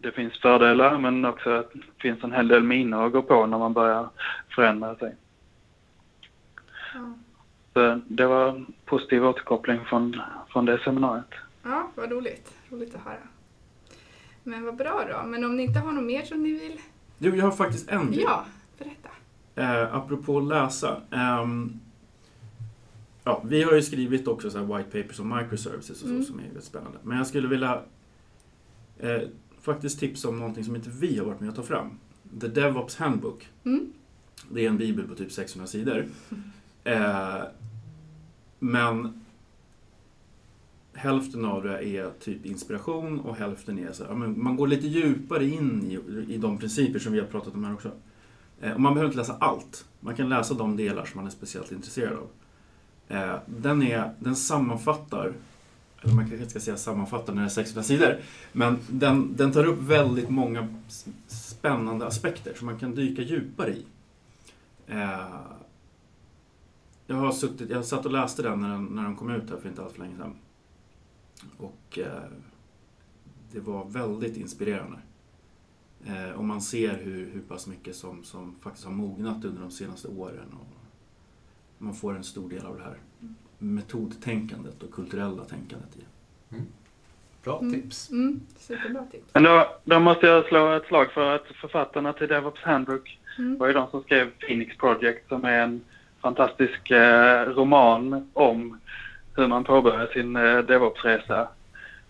det 0.00 0.12
finns 0.12 0.38
fördelar 0.40 0.98
men 0.98 1.24
också 1.24 1.50
att 1.50 1.72
det 1.72 1.80
finns 2.02 2.24
en 2.24 2.32
hel 2.32 2.48
del 2.48 2.62
minor 2.62 3.06
att 3.06 3.12
gå 3.12 3.22
på 3.22 3.46
när 3.46 3.58
man 3.58 3.72
börjar 3.72 4.08
förändra 4.54 4.96
sig. 4.96 5.14
Ja. 6.94 7.14
Så 7.72 8.00
det 8.08 8.26
var 8.26 8.48
en 8.48 8.66
positiv 8.84 9.24
återkoppling 9.26 9.80
från, 9.84 10.20
från 10.48 10.64
det 10.64 10.78
seminariet. 10.84 11.26
ja, 11.62 11.90
vad 11.94 12.10
roligt. 12.12 12.54
Roligt 12.70 12.94
att 12.94 13.00
höra. 13.04 13.16
Men 14.42 14.64
vad 14.64 14.76
bra 14.76 15.04
då. 15.12 15.26
Men 15.28 15.44
om 15.44 15.56
ni 15.56 15.62
inte 15.62 15.78
har 15.80 15.92
något 15.92 16.04
mer 16.04 16.22
som 16.22 16.42
ni 16.42 16.50
vill? 16.50 16.80
Jo, 17.18 17.34
jag 17.34 17.44
har 17.44 17.52
faktiskt 17.52 17.90
en 17.90 18.10
grej. 18.10 18.22
Ja, 18.24 18.44
berätta. 18.78 19.08
Eh, 19.54 19.94
apropå 19.94 20.40
läsa. 20.40 21.00
ehm, 21.10 21.72
ja, 23.24 23.42
vi 23.44 23.62
har 23.62 23.72
ju 23.74 23.82
skrivit 23.82 24.28
också 24.28 24.50
så 24.50 24.58
här 24.58 24.76
white 24.76 25.02
papers 25.02 25.20
om 25.20 25.36
microservices 25.36 25.90
och 25.90 25.96
så 26.08 26.14
Mm. 26.14 26.22
som 26.24 26.38
är 26.38 26.42
väldigt 26.42 26.64
spännande. 26.64 26.98
Men 27.02 27.18
jag 27.18 27.26
skulle 27.26 27.48
vilja 27.48 27.80
eh, 28.98 29.20
faktiskt 29.62 30.00
tipsa 30.00 30.28
om 30.28 30.38
någonting 30.38 30.64
som 30.64 30.76
inte 30.76 30.90
vi 30.90 31.18
har 31.18 31.26
varit 31.26 31.40
med 31.40 31.48
att 31.48 31.56
ta 31.56 31.62
fram. 31.62 31.90
The 32.40 32.48
DevOps 32.48 32.96
Handbook. 32.96 33.48
Mm. 33.64 33.92
Det 34.50 34.64
är 34.64 34.68
en 34.68 34.78
bibel 34.78 35.08
på 35.08 35.14
typ 35.14 35.32
600 35.32 35.66
sidor. 35.66 36.06
Eh, 36.84 37.42
men 38.58 39.20
hälften 40.92 41.44
av 41.44 41.62
det 41.62 41.88
är 41.88 42.10
typ 42.20 42.46
inspiration 42.46 43.20
och 43.20 43.36
hälften 43.36 43.78
är 43.78 43.92
så 43.92 44.04
här, 44.04 44.14
man 44.14 44.56
går 44.56 44.66
lite 44.66 44.86
djupare 44.86 45.44
in 45.44 45.82
i, 45.84 46.34
i 46.34 46.38
de 46.38 46.58
principer 46.58 46.98
som 46.98 47.12
vi 47.12 47.20
har 47.20 47.26
pratat 47.26 47.54
om 47.54 47.64
här 47.64 47.74
också. 47.74 47.90
Eh, 48.60 48.72
och 48.72 48.80
man 48.80 48.94
behöver 48.94 49.08
inte 49.08 49.18
läsa 49.18 49.36
allt. 49.40 49.84
Man 50.00 50.14
kan 50.14 50.28
läsa 50.28 50.54
de 50.54 50.76
delar 50.76 51.04
som 51.04 51.18
man 51.18 51.26
är 51.26 51.30
speciellt 51.30 51.72
intresserad 51.72 52.12
av. 52.12 52.28
Eh, 53.08 53.36
den, 53.46 53.82
är, 53.82 54.10
den 54.18 54.36
sammanfattar, 54.36 55.32
eller 56.02 56.14
man 56.14 56.24
kanske 56.24 56.36
inte 56.36 56.50
ska 56.50 56.60
säga 56.60 56.76
sammanfattande 56.76 57.32
när 57.34 57.42
det 57.42 57.52
är 57.52 57.64
600 57.64 57.82
sidor, 57.82 58.20
men 58.52 58.78
den, 58.90 59.36
den 59.36 59.52
tar 59.52 59.64
upp 59.64 59.78
väldigt 59.78 60.30
många 60.30 60.68
spännande 61.26 62.06
aspekter 62.06 62.54
som 62.54 62.66
man 62.66 62.78
kan 62.78 62.94
dyka 62.94 63.22
djupare 63.22 63.70
i. 63.70 63.84
Eh, 64.86 65.40
jag 67.06 67.16
har 67.16 67.32
suttit, 67.32 67.70
jag 67.70 67.84
satt 67.84 68.06
och 68.06 68.12
läste 68.12 68.42
den 68.42 68.60
när 68.60 68.68
den, 68.68 68.84
när 68.84 69.02
den 69.02 69.16
kom 69.16 69.30
ut 69.30 69.50
här 69.50 69.56
för 69.56 69.68
inte 69.68 69.82
alls 69.82 69.92
för 69.92 70.00
länge 70.00 70.16
sedan. 70.16 70.34
Och 71.58 71.98
eh, 71.98 72.30
det 73.52 73.60
var 73.60 73.84
väldigt 73.84 74.36
inspirerande. 74.36 74.98
Eh, 76.06 76.30
och 76.30 76.44
man 76.44 76.60
ser 76.60 76.98
hur, 76.98 77.30
hur 77.30 77.40
pass 77.40 77.66
mycket 77.66 77.96
som, 77.96 78.24
som 78.24 78.54
faktiskt 78.60 78.84
har 78.84 78.92
mognat 78.92 79.44
under 79.44 79.62
de 79.62 79.70
senaste 79.70 80.08
åren. 80.08 80.54
Och 80.60 80.76
man 81.78 81.94
får 81.94 82.16
en 82.16 82.24
stor 82.24 82.50
del 82.50 82.66
av 82.66 82.76
det 82.76 82.82
här 82.82 82.98
metodtänkandet 83.60 84.82
och 84.82 84.90
kulturella 84.92 85.44
tänkandet 85.44 85.96
i. 85.96 86.00
Bra 87.44 87.58
Mm. 87.58 87.72
tips. 87.82 88.10
Mm, 88.10 88.40
superbra 88.58 89.02
tips. 89.12 89.24
Men 89.34 89.42
då, 89.42 89.66
då 89.84 90.00
måste 90.00 90.26
jag 90.26 90.44
slå 90.46 90.72
ett 90.72 90.86
slag 90.86 91.12
för 91.12 91.34
att 91.34 91.46
författarna 91.60 92.12
till 92.12 92.28
DevOps 92.28 92.60
Handbook 92.62 93.16
Mm. 93.38 93.58
var 93.58 93.66
ju 93.66 93.72
de 93.72 93.90
som 93.90 94.02
skrev 94.02 94.30
Phoenix 94.30 94.76
Project 94.76 95.28
som 95.28 95.44
är 95.44 95.62
en 95.62 95.80
fantastisk 96.20 96.90
eh, 96.90 97.44
roman 97.44 98.30
om 98.32 98.80
hur 99.36 99.46
man 99.46 99.64
påbörjar 99.64 100.06
sin 100.06 100.36
eh, 100.36 100.58
DevOps-resa. 100.58 101.48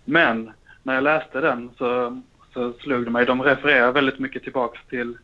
Men 0.05 0.53
när 0.83 0.95
jag 0.95 1.05
läste 1.05 1.41
den 1.41 1.71
så, 1.79 2.21
så 2.55 2.73
slog 2.73 3.05
det 3.05 3.11
mig, 3.11 3.27
de 3.27 3.43
refererar 3.43 3.93
väldigt 3.93 4.19
mycket 4.19 4.43
tillbaks 4.43 4.81
till 4.89 5.19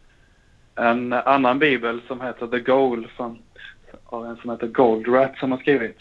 en 0.75 1.13
annan 1.13 1.59
bibel 1.59 2.01
som 2.07 2.21
heter 2.21 2.47
The 2.47 2.61
Goal 2.61 3.07
från, 3.17 3.39
av 4.05 4.27
en 4.27 4.37
som 4.37 4.51
heter 4.51 4.67
Goldratt 4.67 5.39
som 5.39 5.51
har 5.53 5.59
skrivit. 5.59 5.99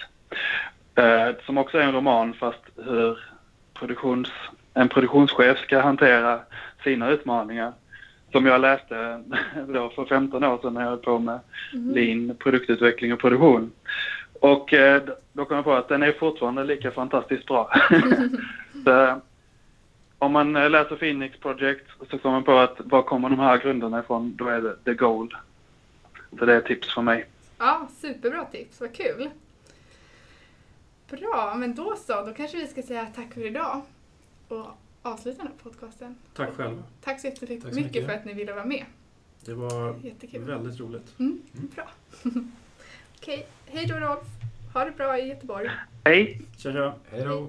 Eh, 0.95 1.35
som 1.45 1.57
också 1.57 1.77
är 1.77 1.81
en 1.81 1.93
roman 1.93 2.33
fast 2.33 2.61
hur 2.85 3.19
produktions, 3.73 4.29
en 4.73 4.89
produktionschef 4.89 5.57
ska 5.57 5.79
hantera 5.81 6.39
sina 6.83 7.09
utmaningar. 7.09 7.73
Som 8.31 8.45
jag 8.45 8.61
läste 8.61 9.23
då 9.67 9.89
för 9.89 10.05
15 10.05 10.43
år 10.43 10.57
sedan 10.61 10.73
när 10.73 10.81
jag 10.81 10.89
höll 10.89 10.97
på 10.97 11.19
med 11.19 11.39
Mm. 11.73 11.95
lean, 11.95 12.35
produktutveckling 12.39 13.13
och 13.13 13.19
produktion. 13.19 13.71
Och 14.41 14.73
eh, 14.73 15.01
då 15.33 15.45
kom 15.45 15.55
jag 15.55 15.63
på 15.65 15.73
att 15.73 15.87
den 15.87 16.03
är 16.03 16.11
fortfarande 16.11 16.63
lika 16.63 16.91
fantastiskt 16.91 17.45
bra. 17.45 17.69
så, 18.85 19.21
om 20.19 20.31
man 20.31 20.55
eh, 20.55 20.69
läser 20.69 20.95
Phoenix 20.95 21.37
Project 21.39 21.85
så 22.11 22.17
kommer 22.17 22.35
man 22.35 22.43
på 22.43 22.57
att 22.57 22.75
var 22.79 23.01
kommer 23.01 23.29
de 23.29 23.39
här 23.39 23.57
grunderna 23.57 23.99
ifrån? 23.99 24.35
Då 24.35 24.47
är 24.47 24.61
det 24.61 24.75
The 24.85 24.93
Goal. 24.93 25.35
Så 26.39 26.45
det 26.45 26.53
är 26.53 26.61
tips 26.61 26.93
från 26.93 27.05
mig. 27.05 27.25
Ja, 27.57 27.87
superbra 28.01 28.45
tips. 28.45 28.81
Vad 28.81 28.93
kul. 28.95 29.29
Bra, 31.19 31.55
men 31.55 31.75
då 31.75 31.95
så. 32.07 32.25
Då 32.25 32.33
kanske 32.33 32.57
vi 32.57 32.67
ska 32.67 32.81
säga 32.83 33.07
tack 33.15 33.33
för 33.33 33.45
idag 33.45 33.81
och 34.47 34.65
avsluta 35.01 35.37
den 35.37 35.47
här 35.47 35.63
podcasten. 35.63 36.15
Tack 36.33 36.53
själva. 36.53 36.83
Tack 37.01 37.19
så 37.21 37.27
jättemycket 37.27 37.63
Tack 37.63 37.73
så 37.73 37.79
mycket. 37.79 38.05
för 38.05 38.13
att 38.13 38.25
ni 38.25 38.33
ville 38.33 38.53
vara 38.53 38.65
med. 38.65 38.85
Det 39.45 39.53
var 39.53 39.95
Jättekul. 40.03 40.41
väldigt 40.43 40.79
roligt. 40.79 41.19
Mm, 41.19 41.41
bra. 41.75 41.87
Okej, 43.17 43.47
hej 43.67 43.85
då 43.85 43.95
Rolf. 43.95 44.27
Ha 44.73 44.85
det 44.85 44.91
bra 44.91 45.19
i 45.19 45.27
Göteborg. 45.27 45.69
Hej! 46.05 46.41
Tja, 46.57 46.71
tja. 46.73 46.93
Hej 47.11 47.23
då. 47.25 47.47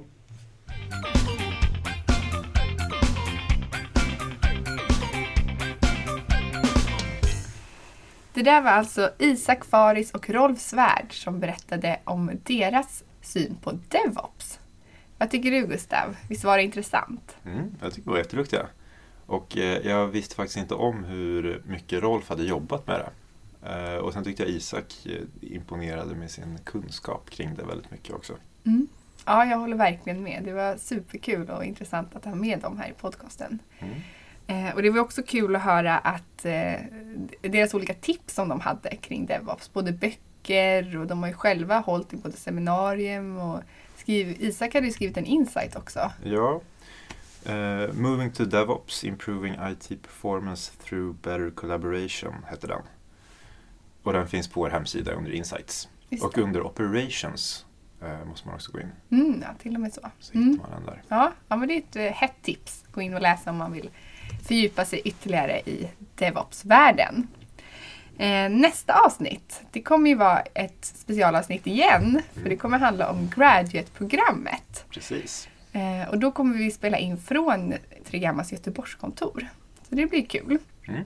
Det 8.34 8.42
där 8.42 8.60
var 8.60 8.70
alltså 8.70 9.10
Isak 9.18 9.64
Faris 9.64 10.10
och 10.10 10.30
Rolf 10.30 10.58
Svärd 10.60 11.06
som 11.22 11.40
berättade 11.40 12.00
om 12.04 12.30
deras 12.42 13.04
syn 13.26 13.56
på 13.62 13.72
DevOps. 13.88 14.60
Vad 15.18 15.30
tycker 15.30 15.50
du 15.50 15.66
Gustav? 15.66 16.16
Visst 16.28 16.44
var 16.44 16.56
det 16.56 16.62
intressant? 16.62 17.36
Mm, 17.44 17.74
jag 17.82 17.92
tycker 17.92 18.04
de 18.04 18.10
var 18.10 18.18
jätteduktiga. 18.18 18.66
Och 19.26 19.56
eh, 19.56 19.86
jag 19.86 20.06
visste 20.06 20.34
faktiskt 20.34 20.56
inte 20.56 20.74
om 20.74 21.04
hur 21.04 21.62
mycket 21.66 22.02
Rolf 22.02 22.28
hade 22.28 22.44
jobbat 22.44 22.86
med 22.86 23.00
det. 23.00 23.10
Eh, 23.68 23.96
och 23.96 24.12
sen 24.12 24.24
tyckte 24.24 24.42
jag 24.42 24.50
Isak 24.50 25.06
eh, 25.06 25.52
imponerade 25.54 26.14
med 26.14 26.30
sin 26.30 26.58
kunskap 26.64 27.30
kring 27.30 27.54
det 27.54 27.62
väldigt 27.64 27.90
mycket 27.90 28.14
också. 28.14 28.32
Mm. 28.64 28.86
Ja, 29.24 29.44
jag 29.44 29.58
håller 29.58 29.76
verkligen 29.76 30.22
med. 30.22 30.42
Det 30.44 30.52
var 30.52 30.76
superkul 30.76 31.50
och 31.50 31.64
intressant 31.64 32.16
att 32.16 32.24
ha 32.24 32.34
med 32.34 32.60
dem 32.60 32.78
här 32.78 32.88
i 32.88 32.92
podcasten. 32.92 33.58
Mm. 33.78 33.94
Eh, 34.46 34.74
och 34.74 34.82
det 34.82 34.90
var 34.90 35.00
också 35.00 35.22
kul 35.22 35.56
att 35.56 35.62
höra 35.62 35.98
att 35.98 36.44
eh, 36.44 36.80
deras 37.40 37.74
olika 37.74 37.94
tips 37.94 38.34
som 38.34 38.48
de 38.48 38.60
hade 38.60 38.96
kring 38.96 39.26
DevOps. 39.26 39.72
Både 39.72 39.92
böcker 39.92 40.20
och 41.00 41.06
de 41.06 41.20
har 41.22 41.28
ju 41.28 41.34
själva 41.34 41.78
hållit 41.78 42.12
i 42.12 42.16
både 42.16 42.36
seminarium 42.36 43.36
och 43.36 43.60
skrivit, 43.96 44.40
Isak 44.40 44.74
hade 44.74 44.86
ju 44.86 44.92
skrivit 44.92 45.16
en 45.16 45.26
insight 45.26 45.76
också. 45.76 46.12
Ja. 46.24 46.60
Eh, 47.44 47.92
Moving 47.92 48.32
to 48.32 48.44
DevOps, 48.44 49.04
Improving 49.04 49.54
IT 49.70 50.02
Performance 50.02 50.72
Through 50.84 51.16
Better 51.22 51.50
Collaboration 51.50 52.34
heter 52.50 52.68
den. 52.68 52.82
Och 54.02 54.12
den 54.12 54.28
finns 54.28 54.48
på 54.48 54.60
vår 54.60 54.70
hemsida 54.70 55.12
under 55.12 55.30
Insights. 55.30 55.88
Just 56.08 56.24
Och 56.24 56.32
det. 56.34 56.40
under 56.42 56.62
Operations 56.66 57.66
eh, 58.02 58.24
måste 58.24 58.46
man 58.46 58.54
också 58.54 58.72
gå 58.72 58.80
in. 58.80 58.92
Mm, 59.10 59.42
ja, 59.42 59.48
till 59.62 59.74
och 59.74 59.80
med 59.80 59.92
så. 59.92 60.00
Så 60.20 60.34
Mm. 60.34 60.48
hittar 60.50 60.62
man 60.62 60.70
den 60.70 60.86
där. 60.86 61.02
Ja, 61.08 61.32
ja, 61.48 61.56
men 61.56 61.68
det 61.68 61.74
är 61.74 61.78
ett 61.78 61.96
eh, 61.96 62.02
hett 62.02 62.42
tips. 62.42 62.84
Gå 62.92 63.00
in 63.02 63.14
och 63.14 63.22
läsa 63.22 63.50
om 63.50 63.56
man 63.56 63.72
vill 63.72 63.90
fördjupa 64.48 64.84
sig 64.84 65.00
ytterligare 65.04 65.60
i 65.60 65.88
DevOps-världen. 66.14 67.26
Eh, 68.18 68.48
nästa 68.50 69.00
avsnitt, 69.06 69.62
det 69.70 69.82
kommer 69.82 70.10
ju 70.10 70.16
vara 70.16 70.40
ett 70.40 70.84
specialavsnitt 70.84 71.66
igen. 71.66 72.22
För 72.32 72.48
det 72.48 72.56
kommer 72.56 72.78
handla 72.78 73.10
om 73.10 73.30
Graduate-programmet. 73.36 74.84
Precis. 74.90 75.48
Eh, 75.72 76.08
och 76.08 76.18
då 76.18 76.30
kommer 76.32 76.58
vi 76.58 76.70
spela 76.70 76.98
in 76.98 77.16
från 77.18 77.74
Tregammas 78.04 78.52
Göteborgskontor. 78.52 79.46
Så 79.88 79.94
det 79.94 80.06
blir 80.06 80.26
kul. 80.26 80.58
Mm. 80.88 81.04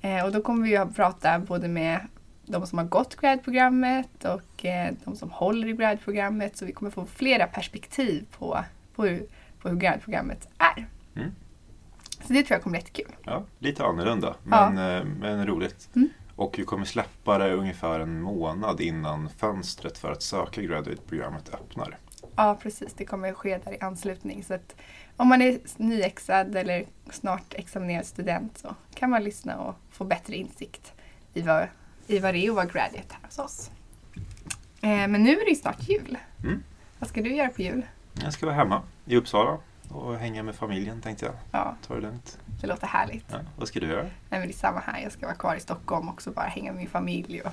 Eh, 0.00 0.24
och 0.24 0.32
då 0.32 0.42
kommer 0.42 0.68
vi 0.68 0.76
att 0.76 0.96
prata 0.96 1.38
både 1.38 1.68
med 1.68 2.00
de 2.46 2.66
som 2.66 2.78
har 2.78 2.84
gått 2.84 3.16
grad-programmet 3.16 4.24
och 4.24 4.64
eh, 4.64 4.92
de 5.04 5.16
som 5.16 5.30
håller 5.30 5.68
i 5.68 5.72
grad-programmet. 5.72 6.56
Så 6.56 6.64
vi 6.64 6.72
kommer 6.72 6.90
få 6.90 7.06
flera 7.06 7.46
perspektiv 7.46 8.24
på, 8.38 8.64
på, 8.94 9.04
hur, 9.04 9.26
på 9.62 9.68
hur 9.68 9.76
grad-programmet 9.76 10.48
är. 10.58 10.86
Mm. 11.16 11.30
Så 12.26 12.32
det 12.32 12.42
tror 12.42 12.54
jag 12.56 12.62
kommer 12.62 12.78
bli 12.78 12.80
jättekul. 12.80 13.12
Ja, 13.24 13.44
lite 13.58 13.84
annorlunda, 13.84 14.34
Ja. 14.50 14.70
men, 14.70 14.96
eh, 14.98 15.04
men 15.20 15.46
roligt. 15.46 15.88
Mm. 15.96 16.08
Och 16.38 16.58
vi 16.58 16.64
kommer 16.64 16.84
släppa 16.84 17.38
det 17.38 17.52
ungefär 17.52 18.00
en 18.00 18.22
månad 18.22 18.80
innan 18.80 19.28
fönstret 19.28 19.98
för 19.98 20.12
att 20.12 20.22
söka 20.22 20.62
graduate-programmet 20.62 21.54
öppnar. 21.54 21.98
Ja, 22.36 22.58
precis. 22.62 22.94
Det 22.94 23.04
kommer 23.04 23.32
ske 23.32 23.58
där 23.58 23.72
i 23.72 23.80
anslutning. 23.80 24.44
Så 24.44 24.54
att 24.54 24.76
om 25.16 25.28
man 25.28 25.42
är 25.42 25.58
nyexad 25.76 26.56
eller 26.56 26.84
snart 27.10 27.54
examinerad 27.54 28.06
student 28.06 28.58
så 28.58 28.74
kan 28.94 29.10
man 29.10 29.24
lyssna 29.24 29.58
och 29.58 29.74
få 29.90 30.04
bättre 30.04 30.36
insikt 30.36 30.92
i 31.34 31.42
vad, 31.42 31.66
i 32.06 32.18
vad 32.18 32.34
det 32.34 32.46
är 32.46 32.50
att 32.50 32.56
vara 32.56 32.66
graduate 32.66 33.14
här 33.14 33.20
hos 33.24 33.38
oss. 33.38 33.70
Eh, 34.80 34.88
men 34.88 35.22
nu 35.22 35.30
är 35.30 35.44
det 35.44 35.50
ju 35.50 35.56
snart 35.56 35.88
jul. 35.88 36.18
Mm. 36.44 36.62
Vad 36.98 37.08
ska 37.08 37.22
du 37.22 37.34
göra 37.34 37.48
på 37.48 37.62
jul? 37.62 37.86
Jag 38.22 38.32
ska 38.32 38.46
vara 38.46 38.56
hemma 38.56 38.82
i 39.04 39.16
Uppsala 39.16 39.58
och 39.88 40.16
hänga 40.16 40.42
med 40.42 40.54
familjen 40.54 41.00
tänkte 41.00 41.26
jag. 41.26 41.34
Ja, 41.50 41.76
Ta 41.86 41.94
det 41.94 42.00
lugnt. 42.00 42.38
Det 42.60 42.66
låter 42.66 42.86
härligt. 42.86 43.24
Ja, 43.30 43.38
vad 43.56 43.68
ska 43.68 43.80
du 43.80 43.86
göra? 43.86 44.02
Nej, 44.02 44.10
men 44.30 44.40
det 44.42 44.50
är 44.50 44.58
samma 44.58 44.80
här. 44.80 45.02
Jag 45.02 45.12
ska 45.12 45.26
vara 45.26 45.36
kvar 45.36 45.54
i 45.54 45.60
Stockholm 45.60 46.08
också, 46.08 46.30
bara 46.30 46.46
hänga 46.46 46.72
med 46.72 46.78
min 46.80 46.88
familj 46.90 47.42
och, 47.42 47.52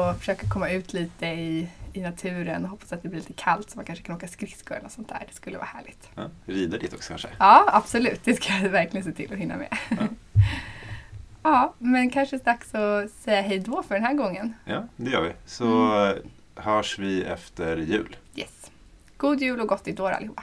och 0.00 0.16
försöka 0.18 0.48
komma 0.48 0.68
ut 0.70 0.92
lite 0.92 1.26
i, 1.26 1.68
i 1.92 2.00
naturen. 2.00 2.64
Hoppas 2.64 2.92
att 2.92 3.02
det 3.02 3.08
blir 3.08 3.20
lite 3.20 3.32
kallt 3.32 3.70
så 3.70 3.76
man 3.78 3.84
kanske 3.84 4.04
kan 4.04 4.16
åka 4.16 4.28
skridskor 4.28 4.76
eller 4.76 4.88
sånt 4.88 5.08
där. 5.08 5.24
Det 5.28 5.34
skulle 5.34 5.56
vara 5.56 5.68
härligt. 5.74 6.08
Ja, 6.14 6.22
rida 6.46 6.76
lite 6.76 6.96
också 6.96 7.08
kanske? 7.08 7.28
Ja, 7.38 7.64
absolut. 7.72 8.20
Det 8.24 8.34
ska 8.34 8.52
jag 8.52 8.68
verkligen 8.70 9.04
se 9.04 9.12
till 9.12 9.32
att 9.32 9.38
hinna 9.38 9.56
med. 9.56 9.76
Ja. 9.88 9.96
Ja, 11.42 11.74
men 11.78 12.10
kanske 12.10 12.38
dags 12.38 12.74
att 12.74 13.10
säga 13.10 13.42
hej 13.42 13.58
då 13.58 13.82
för 13.82 13.94
den 13.94 14.04
här 14.04 14.14
gången. 14.14 14.54
Ja, 14.64 14.86
det 14.96 15.10
gör 15.10 15.22
vi. 15.22 15.32
Så 15.46 15.88
hörs 16.54 16.98
vi 16.98 17.22
efter 17.22 17.76
jul. 17.76 18.16
Yes. 18.36 18.70
God 19.16 19.40
jul 19.40 19.60
och 19.60 19.68
gott 19.68 19.86
nytt 19.86 20.00
år 20.00 20.10
allihopa. 20.10 20.42